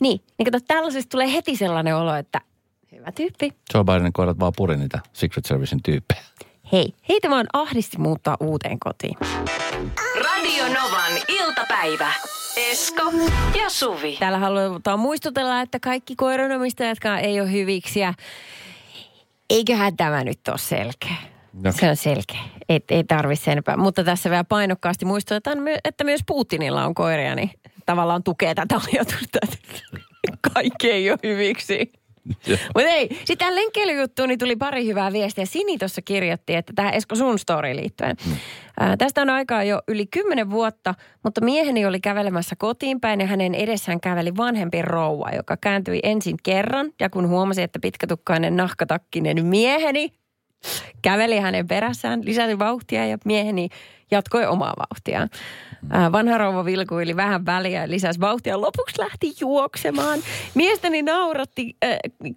niin, 0.00 0.20
niin 0.38 0.44
kato, 0.44 0.58
tällaisesta 0.68 1.10
tulee 1.10 1.32
heti 1.32 1.56
sellainen 1.56 1.96
olo, 1.96 2.14
että 2.14 2.40
hyvä 3.04 3.12
tyyppi. 3.12 3.52
Joe 3.74 3.84
Bidenin 3.84 4.12
koirat 4.12 4.38
vaan 4.40 4.52
puri 4.56 4.76
niitä 4.76 5.00
Secret 5.12 5.44
Servicein 5.44 5.82
tyyppejä. 5.82 6.20
hei, 6.72 6.94
heitä 7.08 7.30
vaan 7.30 7.46
ahdisti 7.52 7.98
muuttaa 7.98 8.36
uuteen 8.40 8.78
kotiin. 8.78 9.16
Radio 10.24 10.64
Novan 10.64 11.12
iltapäivä. 11.28 12.12
Esko 12.56 13.02
ja 13.58 13.70
Suvi. 13.70 14.16
Täällä 14.20 14.38
halutaan 14.38 14.98
muistutella, 14.98 15.60
että 15.60 15.80
kaikki 15.80 16.16
koiranomistajatkaan 16.16 17.20
ei 17.20 17.40
ole 17.40 17.52
hyviksiä. 17.52 18.14
Eiköhän 19.50 19.96
tämä 19.96 20.24
nyt 20.24 20.48
ole 20.48 20.58
selkeä. 20.58 21.16
No. 21.52 21.72
Se 21.72 21.90
on 21.90 21.96
selkeä. 21.96 22.40
Et, 22.68 22.84
ei 22.90 23.04
tarvitse 23.04 23.52
enempää. 23.52 23.76
Mutta 23.76 24.04
tässä 24.04 24.30
vielä 24.30 24.44
painokkaasti 24.44 25.04
muistutetaan, 25.04 25.58
että 25.84 26.04
myös 26.04 26.20
Putinilla 26.26 26.84
on 26.84 26.94
koiria, 26.94 27.34
niin 27.34 27.50
tavallaan 27.86 28.22
tukee 28.22 28.54
tätä 28.54 28.80
ajatusta, 28.92 29.38
että 29.42 29.58
kaikki 30.54 30.90
ei 30.90 31.10
ole 31.10 31.18
hyviksi. 31.22 31.92
Mutta 32.74 32.88
ei, 32.88 33.08
sitten 33.08 33.38
tähän 33.38 33.54
lenkkeilyjuttuun 33.54 34.28
niin 34.28 34.38
tuli 34.38 34.56
pari 34.56 34.86
hyvää 34.86 35.12
viestiä. 35.12 35.44
Sini 35.44 35.78
tuossa 35.78 36.02
kirjoitti, 36.02 36.54
että 36.54 36.72
tähän 36.76 36.94
Esko 36.94 37.14
sun 37.14 37.38
story 37.38 37.76
liittyen. 37.76 38.16
Mm. 38.26 38.36
Ää, 38.80 38.96
tästä 38.96 39.22
on 39.22 39.30
aikaa 39.30 39.64
jo 39.64 39.82
yli 39.88 40.06
kymmenen 40.06 40.50
vuotta, 40.50 40.94
mutta 41.22 41.40
mieheni 41.40 41.86
oli 41.86 42.00
kävelemässä 42.00 42.56
kotiin 42.58 43.00
päin 43.00 43.20
ja 43.20 43.26
hänen 43.26 43.54
edessään 43.54 44.00
käveli 44.00 44.36
vanhempi 44.36 44.82
rouva, 44.82 45.30
joka 45.36 45.56
kääntyi 45.56 46.00
ensin 46.02 46.36
kerran. 46.42 46.90
Ja 47.00 47.10
kun 47.10 47.28
huomasi, 47.28 47.62
että 47.62 47.78
pitkätukkainen 47.78 48.56
nahkatakkinen 48.56 49.46
mieheni 49.46 50.12
käveli 51.02 51.38
hänen 51.38 51.68
perässään, 51.68 52.24
lisäsi 52.24 52.58
vauhtia 52.58 53.06
ja 53.06 53.18
mieheni 53.24 53.68
jatkoi 54.10 54.46
omaa 54.46 54.74
vauhtiaan. 54.78 55.28
Vanha 56.12 56.38
rouva 56.38 56.64
vilkuili 56.64 57.16
vähän 57.16 57.46
väliä 57.46 57.88
lisäsi 57.88 58.20
vauhtia. 58.20 58.60
Lopuksi 58.60 58.98
lähti 58.98 59.32
juoksemaan. 59.40 60.18
Miestäni 60.54 61.02
nauratti, 61.02 61.76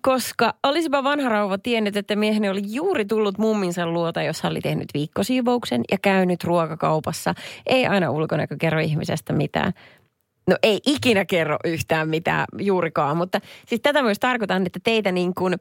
koska 0.02 0.54
olisipa 0.64 1.04
vanha 1.04 1.30
rouva 1.30 1.58
tiennyt, 1.58 1.98
että 1.98 2.16
mieheni 2.16 2.50
oli 2.50 2.62
juuri 2.66 3.06
tullut 3.06 3.38
mumminsa 3.38 3.88
luota, 3.88 4.22
jossa 4.22 4.48
oli 4.48 4.62
tehnyt 4.62 4.88
viikkosiivouksen 4.94 5.82
ja 5.92 5.98
käynyt 6.02 6.44
ruokakaupassa. 6.44 7.34
Ei 7.66 7.86
aina 7.86 8.12
ulkonäkö 8.12 8.56
kerro 8.60 8.80
ihmisestä 8.80 9.34
mitään. 9.34 9.74
No 10.48 10.56
ei 10.64 10.80
ikinä 10.86 11.26
kerro 11.26 11.58
yhtään 11.66 12.10
mitään 12.10 12.46
juurikaan, 12.60 13.18
mutta 13.18 13.40
siis 13.66 13.82
tätä 13.82 14.02
myös 14.02 14.20
tarkoitan, 14.20 14.66
että 14.66 14.80
teitä 14.84 15.12
niin 15.12 15.34
kuin 15.34 15.56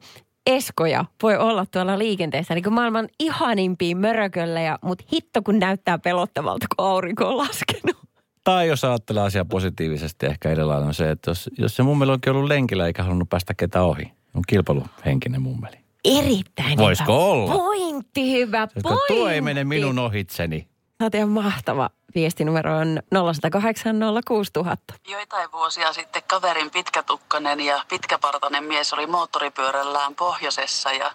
eskoja 0.47 1.05
voi 1.23 1.37
olla 1.37 1.65
tuolla 1.65 1.99
liikenteessä 1.99 2.53
niin 2.55 2.63
kuin 2.63 2.73
maailman 2.73 3.07
ihanimpia 3.19 3.95
mörököllejä, 3.95 4.77
mutta 4.81 5.05
hitto 5.13 5.41
kun 5.41 5.59
näyttää 5.59 5.97
pelottavalta, 5.97 6.65
kun 6.75 6.85
aurinko 6.85 7.27
on 7.27 7.37
laskenut. 7.37 7.97
Tai 8.43 8.67
jos 8.67 8.83
ajattelee 8.83 9.23
asiaa 9.23 9.45
positiivisesti, 9.45 10.25
ehkä 10.25 10.49
edellä 10.49 10.77
on 10.77 10.93
se, 10.93 11.11
että 11.11 11.31
jos, 11.31 11.49
jos 11.57 11.75
se 11.75 11.83
mummeli 11.83 12.11
onkin 12.11 12.33
ollut 12.33 12.47
lenkillä 12.47 12.87
eikä 12.87 13.03
halunnut 13.03 13.29
päästä 13.29 13.53
ketään 13.53 13.85
ohi. 13.85 14.11
On 14.33 14.41
kilpailuhenkinen 14.47 15.41
mummeli. 15.41 15.75
Erittäin 16.05 16.77
Voisiko 16.77 17.13
hyvä 17.13 17.23
olla? 17.23 17.53
pointti, 17.53 18.31
hyvä 18.31 18.67
pointti. 18.83 19.13
tuo 19.13 19.29
ei 19.29 19.41
mene 19.41 19.63
minun 19.63 19.99
ohitseni. 19.99 20.67
Oot 21.01 21.15
ihan 21.15 21.29
mahtava. 21.29 21.89
Viestinumero 22.17 22.77
on 22.77 23.01
0108 23.11 23.99
06000. 24.27 24.93
Joitain 25.07 25.51
vuosia 25.51 25.93
sitten 25.93 26.23
kaverin 26.27 26.71
pitkätukkanen 26.71 27.59
ja 27.59 27.85
pitkäpartainen 27.89 28.63
mies 28.63 28.93
oli 28.93 29.07
moottoripyörällään 29.07 30.15
pohjoisessa 30.15 30.93
ja 30.93 31.11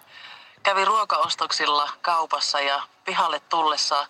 kävi 0.63 0.85
ruokaostoksilla 0.85 1.89
kaupassa 2.01 2.59
ja 2.59 2.81
pihalle 3.05 3.39
tullessa 3.39 4.07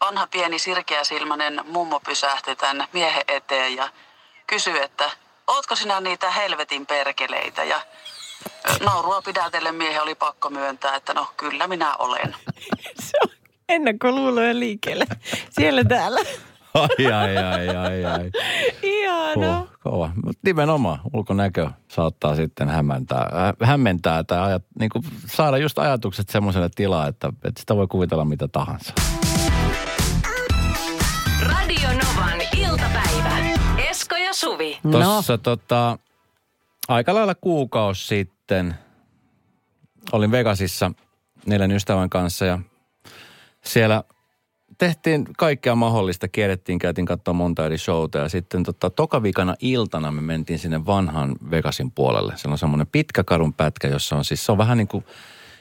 vanha 0.00 0.26
pieni 0.26 0.58
sirkeäsilmäinen 0.58 1.60
mummo 1.66 2.00
pysähtyi 2.00 2.56
tämän 2.56 2.88
miehen 2.92 3.24
eteen 3.28 3.76
ja 3.76 3.88
kysyi, 4.46 4.82
että 4.82 5.10
ootko 5.46 5.76
sinä 5.76 6.00
niitä 6.00 6.30
helvetin 6.30 6.86
perkeleitä 6.86 7.64
ja 7.64 7.80
naurua 8.80 9.22
pidätellen 9.22 9.74
miehen 9.74 10.02
oli 10.02 10.14
pakko 10.14 10.50
myöntää, 10.50 10.96
että 10.96 11.14
no 11.14 11.26
kyllä 11.36 11.66
minä 11.66 11.96
olen. 11.96 12.36
Se 13.10 13.18
on 13.22 13.43
ennakkoluuloja 13.68 14.58
liikkeelle. 14.58 15.06
Siellä 15.50 15.84
täällä. 15.84 16.20
Ai, 16.74 17.12
ai, 17.12 17.36
ai, 17.36 17.68
ai, 17.68 18.04
ai. 18.04 18.30
Ihana. 18.82 19.58
Huh, 19.58 19.68
kova. 19.82 20.10
Mutta 20.24 20.40
nimenomaan 20.44 21.00
ulkonäkö 21.12 21.70
saattaa 21.88 22.34
sitten 22.34 22.68
hämmentää, 22.68 23.30
äh, 23.60 23.68
hämmentää 23.68 24.24
tai 24.24 24.40
ajat, 24.40 24.62
niin 24.78 24.90
kuin 24.90 25.04
saada 25.26 25.58
just 25.58 25.78
ajatukset 25.78 26.28
semmoiselle 26.28 26.68
tilaa, 26.74 27.06
että, 27.06 27.28
että 27.44 27.60
sitä 27.60 27.76
voi 27.76 27.86
kuvitella 27.86 28.24
mitä 28.24 28.48
tahansa. 28.48 28.92
Radio 31.42 31.88
Novan 31.88 32.40
iltapäivä. 32.56 33.36
Esko 33.90 34.16
ja 34.16 34.34
Suvi. 34.34 34.78
No. 34.82 34.90
Tuossa 34.90 35.38
tota, 35.38 35.98
aika 36.88 37.14
lailla 37.14 37.34
kuukausi 37.34 38.06
sitten 38.06 38.74
olin 40.12 40.30
Vegasissa 40.30 40.90
neljän 41.46 41.72
ystävän 41.72 42.10
kanssa 42.10 42.44
ja 42.44 42.58
siellä 43.66 44.04
tehtiin 44.78 45.24
kaikkea 45.38 45.74
mahdollista. 45.74 46.28
Kierrettiin, 46.28 46.78
käytiin 46.78 47.06
katsoa 47.06 47.34
monta 47.34 47.66
eri 47.66 47.78
showta 47.78 48.18
ja 48.18 48.28
sitten 48.28 48.62
tota, 48.62 48.90
tokavikana 48.90 49.54
iltana 49.60 50.12
me 50.12 50.20
mentiin 50.20 50.58
sinne 50.58 50.86
vanhan 50.86 51.36
Vegasin 51.50 51.90
puolelle. 51.90 52.32
Siellä 52.36 52.52
on 52.52 52.58
semmoinen 52.58 52.86
pitkä 52.86 53.24
kadun 53.24 53.54
pätkä, 53.54 53.88
jossa 53.88 54.16
on 54.16 54.24
siis, 54.24 54.46
se 54.46 54.52
on 54.52 54.58
vähän 54.58 54.78
niin 54.78 54.88
kuin 54.88 55.04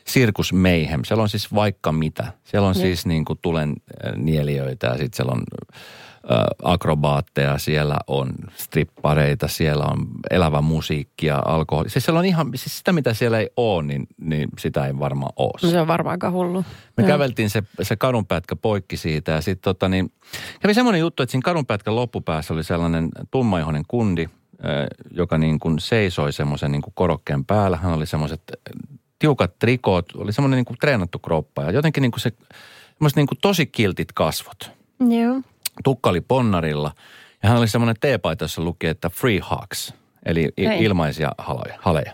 Sirkus 0.06 0.54
Mayhem. 0.54 1.04
Siellä 1.04 1.22
on 1.22 1.30
siis 1.30 1.54
vaikka 1.54 1.92
mitä. 1.92 2.34
Siellä 2.44 2.68
on 2.68 2.74
Niin. 2.74 2.82
siis 2.82 3.06
niin 3.06 3.26
kuin 3.26 3.39
tulen 3.42 3.70
äh, 4.06 4.13
nielijöitä 4.16 4.88
ja 4.88 4.98
sitten 4.98 5.16
siellä 5.16 5.32
on 5.32 5.44
akrobaatteja, 6.64 7.58
siellä 7.58 7.98
on 8.08 8.34
strippareita, 8.56 9.48
siellä 9.48 9.86
on 9.86 10.08
elävä 10.32 10.62
musiikki 10.62 11.26
ja 11.26 11.42
alkoholi. 11.46 11.90
Siis 11.90 12.06
siellä 12.06 12.20
on 12.20 12.26
ihan, 12.26 12.52
siis 12.56 12.78
sitä 12.78 12.94
mitä 12.94 13.14
siellä 13.14 13.40
ei 13.40 13.50
ole, 13.58 13.84
niin, 13.84 14.08
niin 14.22 14.50
sitä 14.60 14.86
ei 14.86 15.00
varmaan 15.00 15.34
ole. 15.36 15.60
No 15.64 15.70
se 15.70 15.82
on 15.82 15.88
varmaan 15.88 16.12
aika 16.12 16.32
hullu. 16.32 16.66
Me 16.98 17.04
Joo. 17.04 17.08
käveltiin 17.08 17.50
se, 17.50 17.64
se 17.82 17.96
kadunpätkä 17.96 18.56
poikki 18.56 18.98
siitä 18.98 19.32
ja 19.32 19.42
sitten 19.42 19.64
tota 19.64 19.90
niin, 19.90 20.12
kävi 20.60 20.74
semmoinen 20.74 21.00
juttu, 21.00 21.24
että 21.24 21.32
siinä 21.32 21.46
kadunpätkän 21.46 21.96
loppupäässä 21.96 22.54
oli 22.54 22.64
sellainen 22.64 23.10
tummaihoinen 23.32 23.84
kundi, 23.88 24.30
joka 25.12 25.38
niin 25.38 25.60
kuin 25.60 25.80
seisoi 25.80 26.34
semmoisen 26.34 26.72
niin 26.72 26.82
kuin 26.82 26.94
korokkeen 26.96 27.46
päällä. 27.46 27.78
Hän 27.78 27.94
oli 27.94 28.06
semmoiset 28.06 28.42
tiukat 29.20 29.60
trikoot, 29.60 30.06
oli 30.16 30.34
semmoinen 30.34 30.58
niin 30.58 30.66
kuin 30.66 30.78
treenattu 30.78 31.20
kroppa 31.20 31.64
ja 31.64 31.72
jotenkin 31.72 32.02
niin 32.02 32.12
kuin 32.12 32.22
se, 32.22 32.32
semmoiset 32.94 33.16
niin 33.16 33.28
kuin 33.28 33.38
tosi 33.42 33.66
kiltit 33.66 34.12
kasvot. 34.12 34.72
Joo. 35.10 35.42
Tukka 35.84 36.10
oli 36.10 36.22
ponnarilla 36.22 36.92
ja 37.44 37.50
hän 37.50 37.58
oli 37.58 37.68
semmoinen 37.68 37.96
teepaita, 38.00 38.44
jossa 38.44 38.62
luki, 38.62 38.88
että 38.88 39.10
free 39.10 39.40
hugs, 39.50 39.94
eli 40.26 40.50
i- 40.58 40.68
Ei. 40.68 40.84
ilmaisia 40.84 41.32
haloja, 41.38 41.80
haleja. 41.82 42.14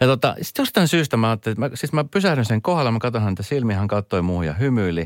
Ja 0.00 0.06
tota, 0.06 0.34
sitten 0.42 0.62
jostain 0.62 0.88
syystä 0.88 1.16
mä 1.16 1.28
ajattelin, 1.28 1.52
että 1.52 1.70
mä, 1.70 1.76
siis 1.76 1.92
mä 1.92 2.04
pysähdyn 2.04 2.44
sen 2.44 2.62
kohdalla, 2.62 2.90
mä 2.90 2.98
katson 2.98 3.22
häntä 3.22 3.42
silmiä, 3.42 3.76
hän 3.76 3.88
katsoi 3.88 4.22
muuhun 4.22 4.46
ja 4.46 4.52
hymyili. 4.52 5.00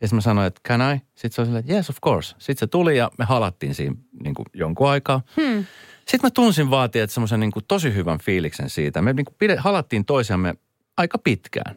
Ja 0.00 0.06
sitten 0.08 0.16
mä 0.16 0.20
sanoin, 0.20 0.46
että 0.46 0.60
can 0.68 0.94
I? 0.94 0.98
Sitten 1.14 1.30
se 1.32 1.40
oli 1.40 1.46
silleen, 1.46 1.60
että 1.60 1.72
yes 1.72 1.90
of 1.90 1.96
course. 2.04 2.34
Sitten 2.38 2.60
se 2.60 2.66
tuli 2.66 2.96
ja 2.98 3.10
me 3.18 3.24
halattiin 3.24 3.74
siinä 3.74 3.96
niin 4.24 4.34
kuin 4.34 4.46
jonkun 4.54 4.90
aikaa. 4.90 5.22
Hmm. 5.36 5.64
Sitten 5.98 6.20
mä 6.22 6.30
tunsin 6.30 6.70
vaatia 6.70 7.06
semmoisen 7.06 7.40
niin 7.40 7.50
kuin 7.50 7.64
tosi 7.68 7.94
hyvän 7.94 8.18
fiiliksen 8.18 8.70
siitä. 8.70 9.02
Me 9.02 9.12
niin 9.12 9.24
kuin 9.24 9.34
pide, 9.38 9.56
halattiin 9.56 10.04
toisiamme 10.04 10.54
aika 10.96 11.18
pitkään. 11.18 11.76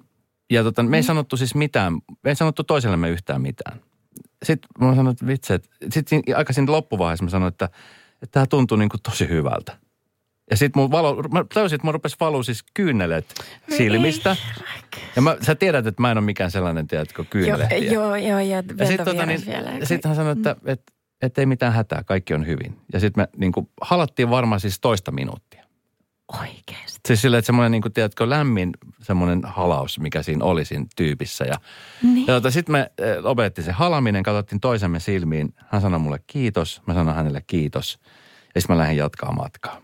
Ja 0.50 0.64
tota, 0.64 0.84
me 0.84 0.98
ei 0.98 1.04
sanottu 1.04 1.38
siis 1.38 1.56
mitään, 1.56 1.94
me 2.24 2.30
ei 2.32 2.36
sanottu 2.36 2.64
toisellemme 2.64 3.10
yhtään 3.10 3.42
mitään. 3.42 3.80
Sitten 4.48 4.70
mä 4.80 4.96
sanoin, 4.96 5.14
että 5.14 5.28
vitsi, 5.28 5.54
että 5.54 5.70
sitten 5.92 6.22
aika 6.36 6.54
siinä 6.54 6.72
loppuvaiheessa 6.72 7.24
mä 7.24 7.30
sanoin, 7.30 7.52
että, 7.52 7.66
että 7.66 8.32
tämä 8.32 8.46
tuntuu 8.46 8.78
niin 8.78 8.90
kuin 8.90 9.02
tosi 9.04 9.30
hyvältä. 9.30 9.78
Ja 10.50 10.58
sitten 10.58 10.82
mun 10.82 10.92
valo, 10.92 11.24
mä 11.32 11.46
tajusin, 11.54 11.76
että 11.76 11.86
mun 11.88 11.94
rupesi 11.94 12.16
valua 12.20 12.44
siis 12.44 12.64
kyyneleet 12.74 13.26
silmistä. 13.78 14.36
Ja 15.16 15.22
mä, 15.22 15.38
sä 15.42 15.56
tiedät, 15.56 15.88
että 15.88 16.02
mä 16.02 16.12
en 16.12 16.18
ole 16.18 16.26
mikään 16.26 16.52
sellainen, 16.52 16.88
tiedätkö, 16.88 17.24
kyynelehtiä. 17.30 17.92
Joo, 17.92 18.16
joo, 18.16 18.40
ja 18.40 18.64
Ja 18.78 18.86
sitten 18.86 19.06
tota, 19.06 19.26
niin, 19.26 19.42
ja 19.80 19.86
sit 19.86 20.06
hän 20.06 20.16
sanoi, 20.16 20.32
että 20.32 20.56
et, 20.66 20.82
et 21.22 21.38
ei 21.38 21.46
mitään 21.46 21.74
hätää, 21.74 22.04
kaikki 22.04 22.34
on 22.34 22.48
hyvin. 22.48 22.78
Ja 22.94 23.00
sitten 23.00 23.22
me 23.22 23.28
niin 23.38 23.52
kuin, 23.52 23.70
halattiin 23.82 24.30
varmaan 24.30 24.60
siis 24.60 24.80
toista 24.80 25.12
minuuttia. 25.12 25.47
Oikeasti. 26.42 27.00
Siis 27.08 27.22
silleen, 27.22 27.40
että 27.40 27.46
semmoinen, 27.46 27.72
niin 27.72 27.82
kuin, 27.82 27.94
tiedätkö, 27.94 28.30
lämmin 28.30 28.72
semmoinen 29.02 29.42
halaus, 29.44 30.00
mikä 30.00 30.24
siinä 30.24 30.46
oli 30.46 30.66
siinä 30.66 30.86
tyypissä. 30.96 31.46
Ja, 31.46 31.56
Niin. 32.04 32.28
ja 32.28 32.34
tota, 32.34 32.52
sitten 32.52 32.74
me 32.74 32.92
eh, 32.98 33.18
lopettiin 33.24 33.66
se 33.66 33.72
halaminen, 33.72 34.24
katsottiin 34.24 34.60
toisemme 34.60 35.00
silmiin. 35.00 35.54
Hän 35.68 35.82
sanoi 35.82 36.00
mulle 36.00 36.20
kiitos, 36.28 36.82
mä 36.86 36.94
sanoin 36.94 37.18
hänelle 37.18 37.44
kiitos. 37.48 38.00
Ja 38.56 38.62
sitten 38.62 38.76
mä 38.76 38.82
lähdin 38.82 38.98
jatkaa 38.98 39.32
matkaa. 39.32 39.82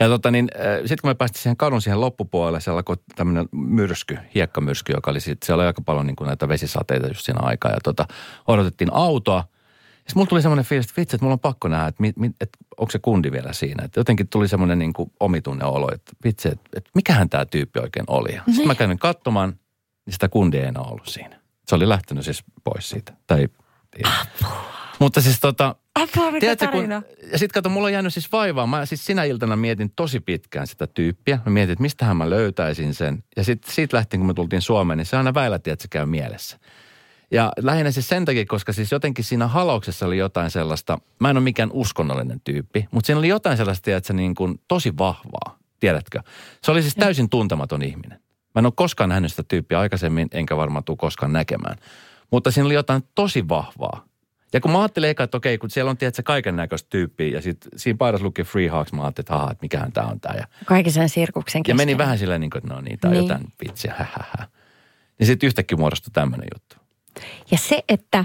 Ja 0.00 0.08
tota 0.08 0.30
niin, 0.30 0.48
sitten 0.80 0.98
kun 1.02 1.10
me 1.10 1.14
päästiin 1.14 1.42
siihen 1.42 1.56
kadun 1.56 1.82
siihen 1.82 2.00
loppupuolelle, 2.00 2.60
siellä 2.60 2.78
alkoi 2.78 2.96
tämmöinen 3.16 3.48
myrsky, 3.52 4.18
hiekkamyrsky, 4.34 4.92
joka 4.92 5.10
oli 5.10 5.20
sitten, 5.20 5.46
siellä 5.46 5.60
oli 5.60 5.66
aika 5.66 5.82
paljon 5.82 6.06
niin 6.06 6.16
kuin 6.16 6.26
näitä 6.26 6.48
vesisateita 6.48 7.06
just 7.06 7.24
siinä 7.24 7.40
aikaa. 7.42 7.70
Ja 7.70 7.78
tota, 7.84 8.06
odotettiin 8.46 8.92
autoa. 8.92 9.44
Sitten 10.06 10.18
mulla 10.20 10.28
tuli 10.28 10.42
semmoinen 10.42 10.64
fiilis, 10.64 10.86
että 10.86 11.00
vitsi, 11.00 11.16
että 11.16 11.24
mulla 11.24 11.32
on 11.32 11.40
pakko 11.40 11.68
nähdä, 11.68 11.86
että, 11.86 12.00
mi, 12.02 12.12
mi, 12.16 12.30
että 12.40 12.58
onko 12.76 12.90
se 12.90 12.98
kundi 12.98 13.32
vielä 13.32 13.52
siinä. 13.52 13.84
Että 13.84 14.00
jotenkin 14.00 14.28
tuli 14.28 14.48
semmoinen 14.48 14.78
niin 14.78 14.92
kuin 14.92 15.12
omitunne 15.20 15.64
olo, 15.64 15.88
että 15.94 16.12
vitsi, 16.24 16.48
että, 16.48 16.70
että 16.76 16.90
mikähän 16.94 17.28
tämä 17.28 17.46
tyyppi 17.46 17.80
oikein 17.80 18.04
oli. 18.08 18.34
Ja 18.34 18.42
Sitten 18.46 18.66
mä 18.66 18.74
kävin 18.74 18.98
katsomaan, 18.98 19.48
niin 20.06 20.12
sitä 20.12 20.28
kundia 20.28 20.60
ei 20.60 20.68
enää 20.68 20.82
ollut 20.82 21.06
siinä. 21.06 21.40
Se 21.68 21.74
oli 21.74 21.88
lähtenyt 21.88 22.24
siis 22.24 22.44
pois 22.64 22.88
siitä. 22.88 23.12
Tai, 23.26 23.48
Mutta 24.98 25.20
siis 25.20 25.40
tota, 25.40 25.74
Apua, 25.94 26.30
mikä 26.30 26.40
Tiedätkö, 26.40 26.68
kun, 26.68 26.90
ja 27.32 27.38
sitten 27.38 27.54
kato, 27.54 27.68
mulla 27.68 27.86
on 27.86 27.92
jäänyt 27.92 28.14
siis 28.14 28.32
vaivaa. 28.32 28.66
Mä 28.66 28.86
siis 28.86 29.06
sinä 29.06 29.24
iltana 29.24 29.56
mietin 29.56 29.92
tosi 29.96 30.20
pitkään 30.20 30.66
sitä 30.66 30.86
tyyppiä. 30.86 31.38
Mä 31.46 31.52
mietin, 31.52 31.72
että 31.72 31.82
mistähän 31.82 32.16
mä 32.16 32.30
löytäisin 32.30 32.94
sen. 32.94 33.24
Ja 33.36 33.44
sitten 33.44 33.72
siitä 33.72 33.96
lähtien, 33.96 34.20
kun 34.20 34.26
me 34.26 34.34
tultiin 34.34 34.62
Suomeen, 34.62 34.96
niin 34.96 35.06
se 35.06 35.16
aina 35.16 35.34
väillä, 35.34 35.56
että 35.56 35.76
se 35.78 35.88
käy 35.88 36.06
mielessä. 36.06 36.58
Ja 37.30 37.52
lähinnä 37.58 37.90
siis 37.90 38.08
sen 38.08 38.24
takia, 38.24 38.44
koska 38.46 38.72
siis 38.72 38.92
jotenkin 38.92 39.24
siinä 39.24 39.46
halauksessa 39.46 40.06
oli 40.06 40.18
jotain 40.18 40.50
sellaista, 40.50 40.98
mä 41.20 41.30
en 41.30 41.36
ole 41.36 41.44
mikään 41.44 41.70
uskonnollinen 41.72 42.40
tyyppi, 42.44 42.88
mutta 42.90 43.06
siinä 43.06 43.18
oli 43.18 43.28
jotain 43.28 43.56
sellaista, 43.56 43.90
että 43.96 44.06
se 44.06 44.12
niin 44.12 44.34
kuin 44.34 44.60
tosi 44.68 44.98
vahvaa, 44.98 45.58
tiedätkö? 45.80 46.20
Se 46.62 46.70
oli 46.70 46.82
siis 46.82 46.94
täysin 46.94 47.30
tuntematon 47.30 47.82
ihminen. 47.82 48.20
Mä 48.54 48.58
en 48.58 48.66
ole 48.66 48.72
koskaan 48.76 49.08
nähnyt 49.08 49.30
sitä 49.30 49.42
tyyppiä 49.48 49.80
aikaisemmin, 49.80 50.28
enkä 50.32 50.56
varmaan 50.56 50.84
tule 50.84 50.96
koskaan 50.96 51.32
näkemään. 51.32 51.76
Mutta 52.30 52.50
siinä 52.50 52.66
oli 52.66 52.74
jotain 52.74 53.02
tosi 53.14 53.48
vahvaa. 53.48 54.04
Ja 54.52 54.60
kun 54.60 54.70
mä 54.70 54.78
ajattelin 54.80 55.10
eka, 55.10 55.24
että 55.24 55.36
okei, 55.36 55.58
kun 55.58 55.70
siellä 55.70 55.90
on 55.90 55.96
tiedätkö, 55.96 56.22
kaiken 56.22 56.56
näköistä 56.56 56.86
tyyppiä 56.90 57.28
ja 57.28 57.42
sit 57.42 57.58
siinä 57.76 57.96
paidassa 57.96 58.24
luki 58.26 58.42
Free 58.44 58.68
Hawks, 58.68 58.92
mä 58.92 59.02
ajattelin, 59.02 59.24
että 59.24 59.34
ahaa, 59.34 59.50
että 59.50 59.64
mikähän 59.64 59.92
tää 59.92 60.06
on 60.06 60.20
tää. 60.20 60.34
Ja, 60.38 60.44
Kaiken 60.66 60.92
sen 60.92 61.08
sirkuksen 61.08 61.58
ja 61.60 61.62
keskellä. 61.62 61.76
meni 61.76 61.98
vähän 61.98 62.18
silleen, 62.18 62.40
niin 62.40 62.50
kuin, 62.50 62.62
että 62.64 62.74
no 62.74 62.80
niin, 62.80 62.98
tää 62.98 63.08
on 63.08 63.12
Niin. 63.16 63.22
jotain 63.24 63.44
vitsiä, 63.64 63.94
hähähä. 63.98 64.48
Niin 65.18 65.26
sitten 65.26 65.46
yhtäkkiä 65.46 65.78
muodostui 65.78 66.10
tämmöinen 66.12 66.48
juttu. 66.54 66.76
Ja 67.50 67.58
se, 67.58 67.84
että 67.88 68.24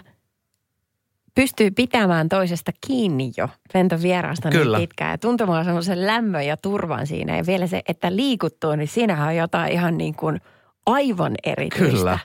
pystyy 1.35 1.71
pitämään 1.71 2.29
toisesta 2.29 2.71
kiinni 2.87 3.31
jo 3.37 3.49
Penton 3.73 4.01
vieraasta 4.01 4.49
Kyllä. 4.49 4.77
niin 4.77 4.87
pitkään 4.89 5.11
ja 5.11 5.17
tuntemaan 5.17 5.65
semmoisen 5.65 6.07
lämmön 6.07 6.45
ja 6.47 6.57
turvan 6.57 7.07
siinä. 7.07 7.37
Ja 7.37 7.45
vielä 7.45 7.67
se, 7.67 7.81
että 7.87 8.15
liikuttuu, 8.15 8.75
niin 8.75 8.87
siinähän 8.87 9.27
on 9.27 9.35
jotain 9.35 9.71
ihan 9.71 9.97
niin 9.97 10.15
kuin 10.15 10.41
aivan 10.85 11.35
erityistä. 11.43 11.97
Kyllä. 11.97 12.19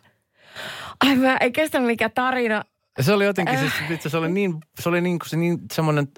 Ai 1.00 1.16
mä 1.16 1.36
en 1.40 1.52
kestä 1.52 1.80
mikä 1.80 2.08
tarina. 2.08 2.64
Se 3.00 3.12
oli 3.12 3.24
jotenkin, 3.24 3.54
Äh. 3.54 3.60
siis, 3.60 3.72
vitsi, 3.88 4.10
se 4.10 4.16
oli 4.16 4.28
niin, 4.30 4.54
se 4.80 4.88
oli 4.88 5.00
niin, 5.00 5.18
kuin 5.18 5.28
se 5.28 5.36
niin 5.36 5.58
semmoinen, 5.72 6.08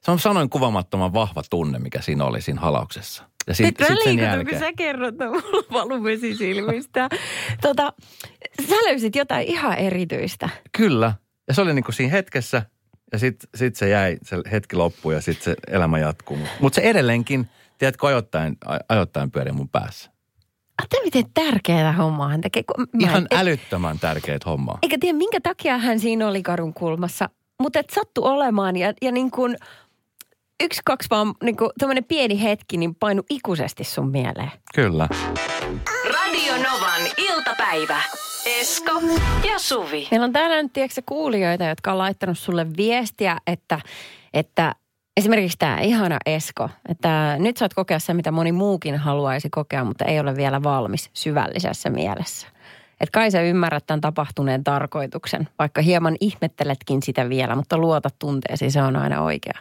se 0.00 0.10
on 0.10 0.18
sanoin 0.18 0.50
kuvamattoman 0.50 1.12
vahva 1.14 1.42
tunne, 1.50 1.78
mikä 1.78 2.00
siinä 2.00 2.24
oli 2.24 2.40
siinä 2.40 2.60
halauksessa. 2.60 3.24
Ja 3.48 3.54
sit, 3.54 3.66
Nyt 3.66 3.78
mä 3.78 3.86
sit 3.86 3.96
sen 3.96 4.06
liikutun, 4.06 4.28
kun 4.30 4.38
jälkeen. 4.38 4.58
sä 4.60 4.72
kerrot, 4.76 5.08
että 5.08 5.26
mulla 5.26 5.64
valuu 5.72 6.04
vesi 6.04 6.34
silmistä. 6.36 7.08
tota, 7.62 7.92
sä 8.68 8.74
löysit 8.88 9.16
jotain 9.16 9.46
ihan 9.46 9.78
erityistä. 9.78 10.48
Kyllä. 10.76 11.12
Ja 11.48 11.54
se 11.54 11.60
oli 11.60 11.74
niin 11.74 11.84
kuin 11.84 11.94
siinä 11.94 12.10
hetkessä 12.12 12.62
ja 13.12 13.18
sitten 13.18 13.48
sit 13.54 13.76
se 13.76 13.88
jäi, 13.88 14.18
se 14.22 14.36
hetki 14.52 14.76
loppui 14.76 15.14
ja 15.14 15.20
sitten 15.20 15.44
se 15.44 15.56
elämä 15.68 15.98
jatkuu. 15.98 16.38
Mutta 16.60 16.76
se 16.76 16.80
edelleenkin, 16.82 17.46
tiedätkö, 17.78 18.06
ajoittain, 18.06 18.56
ajoittain 18.88 19.30
pyörii 19.30 19.52
mun 19.52 19.68
päässä. 19.68 20.10
Ajattelin, 20.78 21.04
miten 21.04 21.24
tärkeää 21.34 21.92
hommaa 21.92 22.28
hän 22.28 22.40
tekee. 22.40 22.62
kun 22.62 22.86
mä 22.92 22.98
Ihan 23.08 23.26
en- 23.30 23.38
älyttömän 23.38 23.98
tärkeät 23.98 24.46
hommaa. 24.46 24.78
Eikä 24.82 24.96
tiedä, 25.00 25.18
minkä 25.18 25.40
takia 25.40 25.78
hän 25.78 26.00
siinä 26.00 26.28
oli 26.28 26.42
kadun 26.42 26.74
kulmassa, 26.74 27.28
mutta 27.60 27.78
et 27.78 27.90
sattu 27.90 28.24
olemaan 28.24 28.76
ja, 28.76 28.92
ja 29.02 29.12
niin 29.12 29.30
kuin 29.30 29.56
yksi, 30.64 30.80
kaksi 30.84 31.10
vaan 31.10 31.34
niin 31.42 31.56
kuin 31.56 31.70
tämmöinen 31.78 32.04
pieni 32.04 32.42
hetki 32.42 32.76
niin 32.76 32.94
painu 32.94 33.22
ikuisesti 33.30 33.84
sun 33.84 34.10
mieleen. 34.10 34.50
Kyllä. 34.74 35.08
Radio 36.04 36.52
Novan 36.56 37.02
iltapäivä. 37.16 38.00
Esko 38.60 38.92
ja 39.50 39.58
Suvi. 39.58 40.08
Meillä 40.10 40.24
on 40.24 40.32
täällä 40.32 40.62
nyt 40.62 40.72
tiedätkö, 40.72 41.02
kuulijoita, 41.06 41.64
jotka 41.64 41.92
on 41.92 41.98
laittanut 41.98 42.38
sulle 42.38 42.66
viestiä, 42.76 43.36
että, 43.46 43.80
että 44.34 44.74
esimerkiksi 45.16 45.58
tämä 45.58 45.80
ihana 45.80 46.18
Esko, 46.26 46.70
että 46.88 47.36
nyt 47.38 47.56
saat 47.56 47.74
kokea 47.74 47.98
se, 47.98 48.14
mitä 48.14 48.30
moni 48.30 48.52
muukin 48.52 48.96
haluaisi 48.96 49.50
kokea, 49.50 49.84
mutta 49.84 50.04
ei 50.04 50.20
ole 50.20 50.36
vielä 50.36 50.62
valmis 50.62 51.10
syvällisessä 51.12 51.90
mielessä. 51.90 52.46
Että 53.00 53.12
kai 53.12 53.30
sä 53.30 53.42
ymmärrät 53.42 53.86
tämän 53.86 54.00
tapahtuneen 54.00 54.64
tarkoituksen, 54.64 55.48
vaikka 55.58 55.82
hieman 55.82 56.16
ihmetteletkin 56.20 57.02
sitä 57.02 57.28
vielä, 57.28 57.56
mutta 57.56 57.78
luota 57.78 58.08
tunteesi, 58.18 58.70
se 58.70 58.82
on 58.82 58.96
aina 58.96 59.22
oikea. 59.22 59.58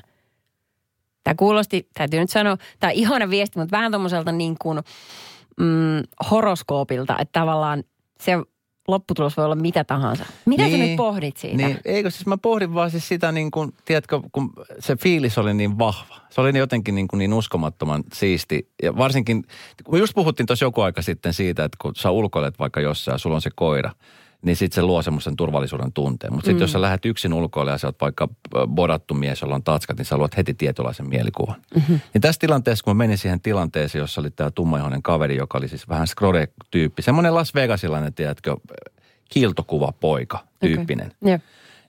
Tämä 1.27 1.35
kuulosti, 1.35 1.87
täytyy 1.93 2.19
nyt 2.19 2.29
sanoa, 2.29 2.57
tämä 2.79 2.91
on 2.91 2.95
ihana 2.97 3.29
viesti, 3.29 3.59
mutta 3.59 3.77
vähän 3.77 3.91
tuommoiselta 3.91 4.31
niin 4.31 4.55
kuin 4.61 4.79
mm, 5.59 6.03
horoskoopilta, 6.31 7.17
että 7.19 7.39
tavallaan 7.39 7.83
se 8.19 8.31
lopputulos 8.87 9.37
voi 9.37 9.45
olla 9.45 9.55
mitä 9.55 9.83
tahansa. 9.83 10.25
Mitä 10.45 10.63
niin, 10.63 10.77
sä 10.77 10.85
nyt 10.85 10.95
pohdit 10.95 11.37
siitä? 11.37 11.57
Niin, 11.57 11.79
eikö 11.85 12.11
siis 12.11 12.25
mä 12.25 12.37
pohdin 12.37 12.73
vaan 12.73 12.91
siis 12.91 13.07
sitä 13.07 13.31
niin 13.31 13.51
kuin, 13.51 13.73
tiedätkö, 13.85 14.21
kun 14.31 14.53
se 14.79 14.95
fiilis 14.95 15.37
oli 15.37 15.53
niin 15.53 15.79
vahva. 15.79 16.15
Se 16.29 16.41
oli 16.41 16.57
jotenkin 16.57 16.95
niin, 16.95 17.07
kuin 17.07 17.17
niin 17.17 17.33
uskomattoman 17.33 18.03
siisti. 18.13 18.69
Ja 18.83 18.97
varsinkin, 18.97 19.43
kun 19.83 19.99
just 19.99 20.15
puhuttiin 20.15 20.47
tuossa 20.47 20.65
joku 20.65 20.81
aika 20.81 21.01
sitten 21.01 21.33
siitä, 21.33 21.63
että 21.63 21.77
kun 21.81 21.95
sä 21.95 22.11
ulkoilet 22.11 22.59
vaikka 22.59 22.81
jossain 22.81 23.13
ja 23.13 23.17
sulla 23.17 23.35
on 23.35 23.41
se 23.41 23.49
koira, 23.55 23.91
niin 24.41 24.56
sitten 24.56 24.76
se 24.76 24.82
luo 24.82 25.02
semmoisen 25.02 25.36
turvallisuuden 25.36 25.93
tunteen. 25.93 26.34
Mutta 26.34 26.45
sitten 26.45 26.60
Mm. 26.60 26.62
jos 26.62 26.71
sä 26.71 26.82
lähdet 26.82 27.06
yksin 27.06 27.34
ulkoille 27.34 27.71
ja 27.71 27.78
sä 27.78 27.88
oot 27.88 28.02
vaikka 28.02 28.28
bodattu 28.67 29.13
mies, 29.13 29.41
jolla 29.41 29.56
on 29.56 29.63
tatskat, 29.63 29.97
niin 29.97 30.06
sä 30.06 30.17
luot 30.17 30.38
heti 30.38 30.54
tietynlaisen 30.54 31.10
mielikuvan. 31.10 31.56
Mm-hmm. 31.76 32.00
Niin 32.13 32.21
tässä 32.21 32.39
tilanteessa, 32.39 32.84
kun 32.84 32.95
mä 32.95 33.04
menin 33.04 33.17
siihen 33.17 33.41
tilanteeseen, 33.41 34.00
jossa 34.00 34.21
oli 34.21 34.32
tämä 34.32 34.52
tummaihoinen 34.52 35.04
kaveri, 35.04 35.36
joka 35.36 35.58
oli 35.58 35.67
siis 35.67 35.89
vähän 35.89 36.08
skrode-tyyppi, 36.08 37.02
semmoinen 37.02 37.36
Las 37.36 37.56
Vegasilainen, 37.56 38.13
tiedätkö, 38.13 38.56
kiiltokuva 39.30 39.93
poika 40.00 40.39
tyyppinen. 40.60 41.08
Okay. 41.21 41.32
Jep. 41.32 41.41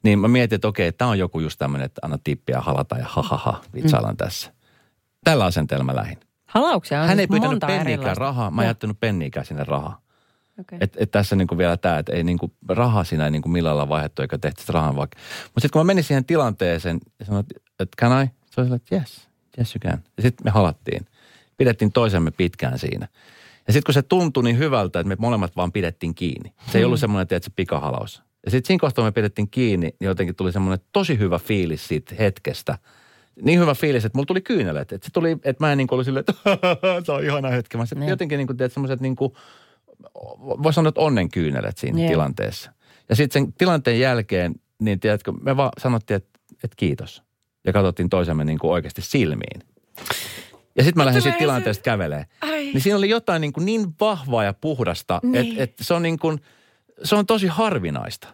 Niin 0.02 0.18
mä 0.18 0.28
mietin, 0.28 0.56
että 0.56 0.68
okei, 0.68 0.92
tämä 0.92 1.10
on 1.10 1.18
joku 1.18 1.40
just 1.40 1.58
tämmöinen, 1.58 1.86
että 1.86 2.00
anna 2.04 2.18
tippiä 2.24 2.60
halata 2.60 2.98
ja 2.98 3.06
hahaha, 3.08 3.60
vitsaillaan 3.74 4.14
mm. 4.14 4.16
tässä. 4.16 4.52
Tällä 5.24 5.44
asenteella 5.44 5.84
mä 5.84 5.96
lähdin. 5.96 6.18
Halauksia 6.46 7.00
on 7.00 7.08
Hän 7.08 7.16
siis 7.16 7.20
ei 7.20 7.26
pyytänyt 7.26 7.50
monta 7.50 7.66
penniikään 7.66 8.16
rahaa, 8.16 8.50
mä 8.50 8.62
en 8.62 8.66
jättänyt 8.66 9.00
penniikään 9.00 9.46
sinne 9.46 9.64
rahaa. 9.64 10.00
Okei. 10.60 10.78
Et, 10.80 10.96
et 10.96 11.10
tässä 11.10 11.36
niinku 11.36 11.58
vielä 11.58 11.76
tämä, 11.76 11.98
että 11.98 12.12
ei 12.12 12.24
niinku 12.24 12.52
rahaa 12.68 13.04
siinä 13.04 13.24
ei 13.24 13.30
niinku 13.30 13.48
millään 13.48 13.76
lailla 13.76 13.88
vaihdettu 13.88 14.22
eikä 14.22 14.38
tehty 14.38 14.60
sitä 14.60 14.72
rahan 14.72 14.96
vaikka. 14.96 15.18
Mutta 15.44 15.60
sitten 15.60 15.70
kun 15.70 15.80
mä 15.80 15.84
menin 15.84 16.04
siihen 16.04 16.24
tilanteeseen 16.24 17.00
ja 17.18 17.24
sanoin, 17.24 17.40
että 17.50 17.60
et 17.80 17.88
can 18.00 18.24
I? 18.24 18.30
Se 18.50 18.60
oli 18.60 18.74
että 18.74 18.94
yes, 18.96 19.28
yes 19.58 19.74
you 19.76 19.90
can. 19.90 20.02
Ja 20.16 20.22
sitten 20.22 20.44
me 20.44 20.50
halattiin. 20.50 21.06
Pidettiin 21.56 21.92
toisemme 21.92 22.30
pitkään 22.30 22.78
siinä. 22.78 23.08
Ja 23.66 23.72
sitten 23.72 23.86
kun 23.86 23.94
se 23.94 24.02
tuntui 24.02 24.42
niin 24.44 24.58
hyvältä, 24.58 25.00
että 25.00 25.08
me 25.08 25.16
molemmat 25.18 25.56
vaan 25.56 25.72
pidettiin 25.72 26.14
kiinni. 26.14 26.52
Se 26.72 26.78
ei 26.78 26.84
ollut 26.84 27.00
semmoinen, 27.00 27.22
että 27.22 27.40
se 27.42 27.50
pikahalaus. 27.56 28.22
Ja 28.44 28.50
sitten 28.50 28.66
siinä 28.66 28.80
kohtaa 28.80 29.04
me 29.04 29.12
pidettiin 29.12 29.50
kiinni, 29.50 29.86
niin 30.00 30.06
jotenkin 30.06 30.34
tuli 30.34 30.52
semmoinen 30.52 30.86
tosi 30.92 31.18
hyvä 31.18 31.38
fiilis 31.38 31.88
siitä 31.88 32.14
hetkestä. 32.18 32.78
Niin 33.42 33.60
hyvä 33.60 33.74
fiilis, 33.74 34.04
että 34.04 34.18
mulla 34.18 34.26
tuli 34.26 34.40
kyynelet. 34.40 34.92
Että 34.92 35.06
se 35.06 35.12
tuli, 35.12 35.32
että 35.32 35.66
mä 35.66 35.72
en 35.72 35.78
niin 35.78 35.88
kuin 35.88 35.96
ollut 35.96 36.04
silleen, 36.04 36.24
että 36.28 36.34
tämä 37.06 37.18
on 37.18 37.24
ihana 37.24 37.48
hetki. 37.48 37.76
Mä 37.76 37.84
Niin. 37.94 38.08
jotenkin 38.08 38.38
niin 38.38 38.46
kuin, 38.46 38.56
teet 38.56 38.72
semmoiset 38.72 39.00
niin 39.00 39.16
kuin, 39.16 39.32
voi 40.62 40.72
sanoa, 40.72 40.88
että 40.88 41.00
onnen 41.00 41.28
kyynelet 41.30 41.78
siinä 41.78 42.00
Joo. 42.00 42.08
tilanteessa. 42.08 42.72
Ja 43.08 43.16
sitten 43.16 43.42
sen 43.42 43.52
tilanteen 43.52 44.00
jälkeen, 44.00 44.54
niin 44.80 45.00
tiedätkö, 45.00 45.32
me 45.32 45.56
vaan 45.56 45.70
sanottiin, 45.78 46.16
että, 46.16 46.38
että 46.64 46.74
kiitos. 46.76 47.22
Ja 47.66 47.72
katsottiin 47.72 48.08
toisemme 48.08 48.44
niin 48.44 48.58
kuin 48.58 48.70
oikeasti 48.70 49.02
silmiin. 49.02 49.62
Ja 50.76 50.84
sitten 50.84 51.00
mä 51.00 51.06
lähdin 51.06 51.22
siitä 51.22 51.38
tilanteesta 51.38 51.82
kävelee. 51.82 52.26
Ai. 52.40 52.50
Niin 52.64 52.80
siinä 52.80 52.98
oli 52.98 53.08
jotain 53.10 53.40
niin, 53.40 53.52
kuin 53.52 53.64
niin 53.64 53.94
vahvaa 54.00 54.44
ja 54.44 54.52
puhdasta, 54.52 55.20
Niin. 55.22 55.36
että, 55.36 55.62
että 55.62 55.84
se 55.84 55.94
on 55.94 56.02
niin 56.02 56.18
kuin, 56.18 56.40
se 57.04 57.14
on 57.16 57.26
tosi 57.26 57.46
harvinaista. 57.46 58.28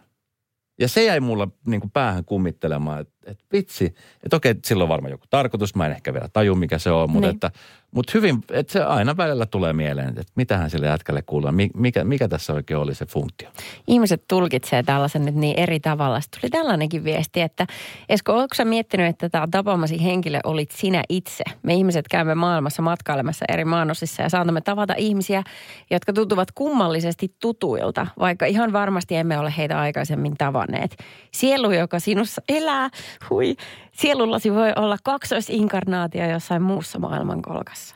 Ja 0.79 0.87
se 0.87 1.03
jäi 1.03 1.19
mulla 1.19 1.47
niin 1.65 1.81
kuin 1.81 1.91
päähän 1.91 2.25
kummittelemaan, 2.25 3.01
että, 3.01 3.13
että 3.25 3.43
vitsi, 3.51 3.85
että 4.23 4.35
okei, 4.35 4.55
sillä 4.65 4.83
on 4.83 4.89
varmaan 4.89 5.11
joku 5.11 5.25
tarkoitus, 5.29 5.75
mä 5.75 5.85
en 5.85 5.91
ehkä 5.91 6.13
vielä 6.13 6.27
taju, 6.33 6.55
mikä 6.55 6.77
se 6.79 6.91
on, 6.91 7.09
mutta, 7.09 7.27
Niin. 7.27 7.35
että, 7.35 7.51
mutta 7.91 8.11
hyvin, 8.15 8.43
että 8.51 8.73
se 8.73 8.83
aina 8.83 9.17
välillä 9.17 9.45
tulee 9.45 9.73
mieleen, 9.73 10.09
että 10.09 10.33
mitähän 10.35 10.69
sille 10.69 10.87
jätkälle 10.87 11.21
kuuluu, 11.21 11.51
mi- 11.51 11.69
mikä, 11.75 12.03
mikä 12.03 12.27
tässä 12.27 12.53
oikein 12.53 12.77
oli 12.77 12.95
se 12.95 13.05
funktio. 13.05 13.49
Ihmiset 13.87 14.23
tulkitsee 14.27 14.83
tällaisen 14.83 15.25
nyt 15.25 15.35
niin 15.35 15.59
eri 15.59 15.79
tavalla. 15.79 16.21
Sitten 16.21 16.41
tuli 16.41 16.49
tällainenkin 16.49 17.03
viesti, 17.03 17.41
että 17.41 17.67
Esko, 18.09 18.33
oletko 18.33 18.55
sä 18.55 18.65
miettinyt, 18.65 19.07
että 19.07 19.29
tämä 19.29 19.47
tapaamasi 19.51 20.03
henkilö 20.03 20.39
olit 20.43 20.71
sinä 20.71 21.03
itse? 21.09 21.43
Me 21.63 21.73
ihmiset 21.73 22.07
käymme 22.07 22.35
maailmassa 22.35 22.81
matkailemassa 22.81 23.45
eri 23.49 23.65
maanosissa 23.65 24.21
ja 24.21 24.29
saatamme 24.29 24.61
tavata 24.61 24.93
ihmisiä, 24.97 25.43
jotka 25.91 26.13
tuntuvat 26.13 26.47
kummallisesti 26.55 27.35
tutuilta, 27.41 28.07
vaikka 28.19 28.45
ihan 28.45 28.73
varmasti 28.73 29.15
emme 29.15 29.39
ole 29.39 29.53
heitä 29.57 29.79
aikaisemmin 29.79 30.37
tavanneet. 30.37 30.95
Sielu, 31.31 31.71
joka 31.71 31.99
sinussa 31.99 32.41
elää, 32.49 32.89
hui, 33.29 33.55
sielullasi 33.91 34.53
voi 34.53 34.73
olla 34.75 34.97
kaksoisinkarnaatio 35.03 36.29
jossain 36.29 36.61
muussa 36.61 36.99
maailmankolkassa. 36.99 37.95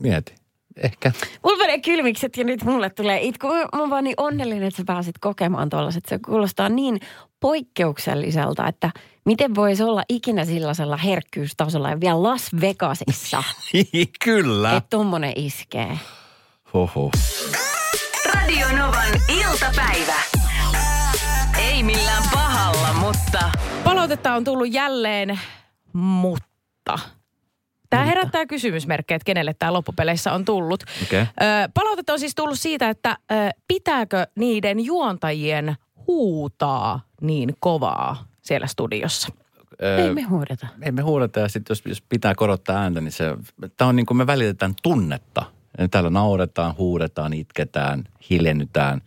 Mieti. 0.00 0.34
Ehkä. 0.76 1.12
Mulla 1.44 1.58
menee 1.58 1.80
kylmikset 1.80 2.36
ja 2.36 2.44
nyt 2.44 2.64
mulle 2.64 2.90
tulee 2.90 3.20
itku. 3.20 3.46
Mä 3.48 3.66
oon 3.72 3.90
vaan 3.90 4.04
niin 4.04 4.14
onnellinen, 4.16 4.62
että 4.62 4.76
sä 4.76 4.82
pääsit 4.86 5.18
kokemaan 5.20 5.68
tuollaiset. 5.70 6.04
Se 6.08 6.18
kuulostaa 6.26 6.68
niin 6.68 7.00
poikkeukselliselta, 7.40 8.68
että 8.68 8.90
miten 9.24 9.54
voisi 9.54 9.82
olla 9.82 10.02
ikinä 10.08 10.44
sellaisella 10.44 10.96
herkkyystasolla 10.96 11.90
ja 11.90 12.00
vielä 12.00 12.22
Las 12.22 12.50
Vegasissa, 12.60 13.42
Kyllä. 14.24 14.76
että 14.76 14.90
tommonen 14.90 15.32
iskee. 15.36 15.98
Hoho. 16.74 17.10
Radio 18.34 18.66
Novan 18.68 19.20
iltapäivä. 19.28 20.14
Ei 21.58 21.82
millään 21.82 22.22
pahalla, 22.32 22.41
mutta 23.12 23.50
Palautetta 23.84 24.34
on 24.34 24.44
tullut 24.44 24.72
jälleen, 24.72 25.40
mutta. 25.92 26.98
Tämä 27.90 28.04
herättää 28.04 28.46
kysymysmerkkejä, 28.46 29.16
että 29.16 29.24
kenelle 29.24 29.54
tämä 29.54 29.72
loppupeleissä 29.72 30.32
on 30.32 30.44
tullut. 30.44 30.82
Ö, 31.12 31.26
palautetta 31.74 32.12
on 32.12 32.18
siis 32.18 32.34
tullut 32.34 32.58
siitä, 32.58 32.90
että 32.90 33.18
ö, 33.32 33.34
pitääkö 33.68 34.26
niiden 34.34 34.84
juontajien 34.84 35.76
huutaa 36.06 37.00
niin 37.20 37.56
kovaa 37.60 38.26
siellä 38.42 38.66
studiossa. 38.66 39.28
Ei 39.98 40.14
me 40.14 40.22
huudeta. 40.22 40.66
Ei 40.82 40.92
me 40.92 41.02
huudeta 41.02 41.40
ja 41.40 41.48
sitten 41.48 41.70
jos, 41.70 41.82
jos 41.86 42.02
pitää 42.08 42.34
korottaa 42.34 42.76
ääntä, 42.76 43.00
niin 43.00 43.12
se, 43.12 43.24
tämä 43.76 43.88
on 43.88 43.96
niin 43.96 44.06
kuin 44.06 44.18
me 44.18 44.26
välitetään 44.26 44.74
tunnetta. 44.82 45.44
Täällä 45.90 46.10
nauretaan, 46.10 46.76
huudetaan, 46.78 47.32
itketään, 47.32 48.04
hiljennytään. 48.30 49.00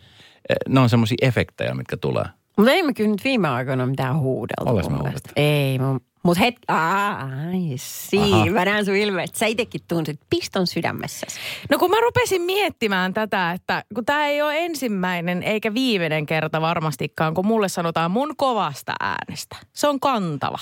Ne 0.69 0.79
on 0.79 0.89
semmoisia 0.89 1.17
efektejä, 1.21 1.73
mitkä 1.73 1.97
tulee. 1.97 2.25
Mutta 2.57 2.71
ei 2.71 2.83
me 2.83 2.93
kyllä 2.93 3.09
nyt 3.09 3.23
viime 3.23 3.47
aikoina 3.47 3.85
mitään 3.85 4.19
huudeltu. 4.19 4.73
Oles 4.73 4.89
mun 4.89 4.97
me 4.97 5.03
mielestä. 5.03 5.29
Ei, 5.35 5.79
mutta 6.23 6.43
het... 6.43 6.55
Aa, 6.67 7.21
ai, 7.21 7.73
siinä. 7.75 8.51
Mä 8.51 8.65
näen 8.65 8.85
sun 8.85 8.95
ilme, 8.95 9.23
että 9.23 9.39
sä 9.39 9.45
itekin 9.45 9.81
tunsit 9.87 10.19
piston 10.29 10.67
sydämessäsi. 10.67 11.39
No 11.69 11.77
kun 11.77 11.89
mä 11.89 12.01
rupesin 12.01 12.41
miettimään 12.41 13.13
tätä, 13.13 13.51
että 13.51 13.83
kun 13.95 14.05
tämä 14.05 14.27
ei 14.27 14.41
ole 14.41 14.65
ensimmäinen 14.65 15.43
eikä 15.43 15.73
viimeinen 15.73 16.25
kerta 16.25 16.61
varmastikaan, 16.61 17.33
kun 17.33 17.45
mulle 17.45 17.69
sanotaan 17.69 18.11
mun 18.11 18.33
kovasta 18.37 18.93
äänestä. 18.99 19.55
Se 19.73 19.87
on 19.87 19.99
kantava. 19.99 20.59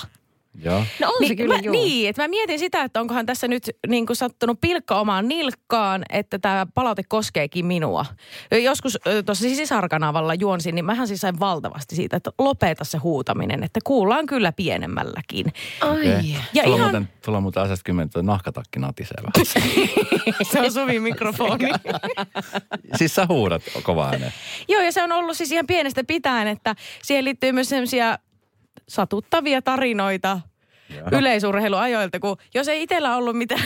Joo. 0.62 0.84
No 1.00 1.08
on 1.08 1.28
se 1.28 1.36
kyllä, 1.36 1.54
mä, 1.54 1.60
juu. 1.60 1.72
Niin, 1.72 2.08
että 2.08 2.22
mä 2.22 2.28
mietin 2.28 2.58
sitä, 2.58 2.82
että 2.82 3.00
onkohan 3.00 3.26
tässä 3.26 3.48
nyt 3.48 3.70
niin 3.88 4.06
kuin 4.06 4.16
sattunut 4.16 4.60
pilkka 4.60 5.00
omaan 5.00 5.28
nilkkaan, 5.28 6.04
että 6.08 6.38
tämä 6.38 6.66
palaute 6.74 7.02
koskeekin 7.08 7.66
minua. 7.66 8.06
Joskus 8.62 8.98
tuossa 9.26 9.48
sisarkanavalla 9.48 10.34
juonsin, 10.34 10.74
niin 10.74 10.84
mähän 10.84 11.08
siis 11.08 11.20
sain 11.20 11.40
valtavasti 11.40 11.96
siitä, 11.96 12.16
että 12.16 12.30
lopeta 12.38 12.84
se 12.84 12.98
huutaminen, 12.98 13.64
että 13.64 13.80
kuullaan 13.84 14.26
kyllä 14.26 14.52
pienemmälläkin. 14.52 15.46
Ai. 15.80 15.90
Okay. 15.90 16.22
Ja 16.54 16.62
tulla, 16.62 16.76
ihan- 16.76 16.90
muuten, 16.90 17.08
tulla 17.24 17.40
muuten 17.40 17.62
asiasta 17.62 17.84
kymmenen, 17.84 18.06
että 18.06 18.22
nahkatakki 18.22 18.78
natisee 18.78 19.16
vähän. 19.16 19.64
se 20.52 20.60
on 20.60 20.72
Suvi 20.72 21.00
mikrofoni. 21.00 21.64
siis 22.98 23.14
sä 23.14 23.26
huudat 23.28 23.62
kovaa 23.82 24.10
ääneen. 24.10 24.32
Joo, 24.68 24.82
ja 24.82 24.92
se 24.92 25.02
on 25.02 25.12
ollut 25.12 25.36
siis 25.36 25.52
ihan 25.52 25.66
pienestä 25.66 26.04
pitäen, 26.04 26.48
että 26.48 26.74
siihen 27.02 27.24
liittyy 27.24 27.52
myös 27.52 27.68
sellaisia 27.68 28.18
satuttavia 28.88 29.62
tarinoita 29.62 30.40
yleisurheiluajoilta, 31.12 32.20
kun 32.20 32.36
jos 32.54 32.68
ei 32.68 32.82
itsellä 32.82 33.16
ollut 33.16 33.36
mitään, 33.36 33.62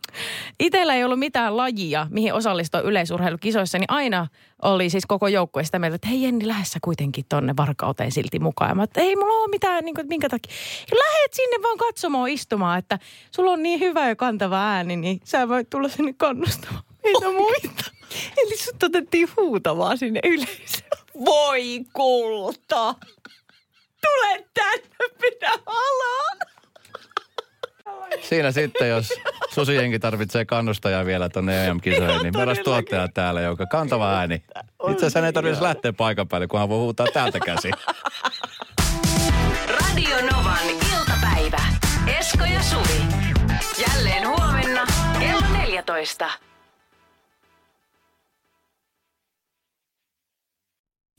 itsellä 0.60 0.94
ei 0.94 1.04
ollut 1.04 1.18
mitään 1.18 1.56
lajia, 1.56 2.06
mihin 2.10 2.34
osallistua 2.34 2.80
yleisurheilukisoissa, 2.80 3.78
niin 3.78 3.90
aina 3.90 4.26
oli 4.62 4.90
siis 4.90 5.06
koko 5.06 5.28
joukkue 5.28 5.64
sitä 5.64 5.78
mieltä, 5.78 5.94
että 5.94 6.08
hei 6.08 6.22
Jenni, 6.22 6.48
lähde 6.48 6.64
sä 6.64 6.78
kuitenkin 6.82 7.24
tonne 7.28 7.54
varkauteen 7.56 8.12
silti 8.12 8.38
mukaan. 8.38 8.76
Mä, 8.76 8.82
että 8.82 9.00
ei 9.00 9.16
mulla 9.16 9.32
ole 9.32 9.50
mitään, 9.50 9.84
niin 9.84 9.94
kuin, 9.94 10.08
minkä 10.08 10.28
takia. 10.28 10.52
Lähet 10.92 11.34
sinne 11.34 11.56
vaan 11.62 11.78
katsomaan 11.78 12.30
istumaan, 12.30 12.78
että 12.78 12.98
sulla 13.30 13.50
on 13.50 13.62
niin 13.62 13.80
hyvä 13.80 14.08
ja 14.08 14.16
kantava 14.16 14.58
ääni, 14.58 14.96
niin 14.96 15.20
sä 15.24 15.48
voit 15.48 15.70
tulla 15.70 15.88
sinne 15.88 16.14
kannustamaan 16.16 16.82
meitä 17.04 17.30
muita. 17.32 17.84
Eli 18.42 18.56
sut 18.56 18.82
otettiin 18.82 19.28
huutamaan 19.36 19.98
sinne 19.98 20.20
yleisöön. 20.24 20.90
Voi 21.24 21.80
kulta! 21.92 22.94
Tule 24.06 24.44
tänne, 24.54 24.86
minä 25.20 25.50
haluan! 25.66 26.36
Siinä 28.22 28.52
sitten, 28.52 28.88
jos 28.88 29.08
Susijenki 29.54 29.98
tarvitsee 29.98 30.44
kannustajaa 30.44 31.06
vielä 31.06 31.28
tonne 31.28 31.66
EM-kisoihin, 31.66 32.22
niin 32.22 32.36
meillä 32.36 32.50
olisi 32.50 32.62
tuottaja 32.62 33.08
täällä, 33.14 33.40
joka 33.40 33.66
kantava 33.66 34.12
ääni. 34.12 34.34
Itse 34.90 34.96
asiassa 34.96 35.18
hän 35.18 35.26
ei 35.26 35.32
tarvitse 35.32 35.62
lähteä 35.62 35.92
paikan 35.92 36.28
päälle, 36.28 36.46
kunhan 36.46 36.68
voi 36.68 36.78
huutaa 36.78 37.06
täältä 37.12 37.40
käsin. 37.40 37.72
Radio 39.68 40.16
Novan 40.16 40.66
iltapäivä. 40.68 41.60
Esko 42.18 42.44
ja 42.44 42.62
Suvi. 42.62 43.00
Jälleen 43.88 44.28
huomenna 44.28 44.86
kello 45.18 45.46
14. 45.52 46.30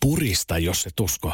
Purista, 0.01 0.57
jos 0.57 0.81
se 0.81 0.89
tusko. 0.95 1.33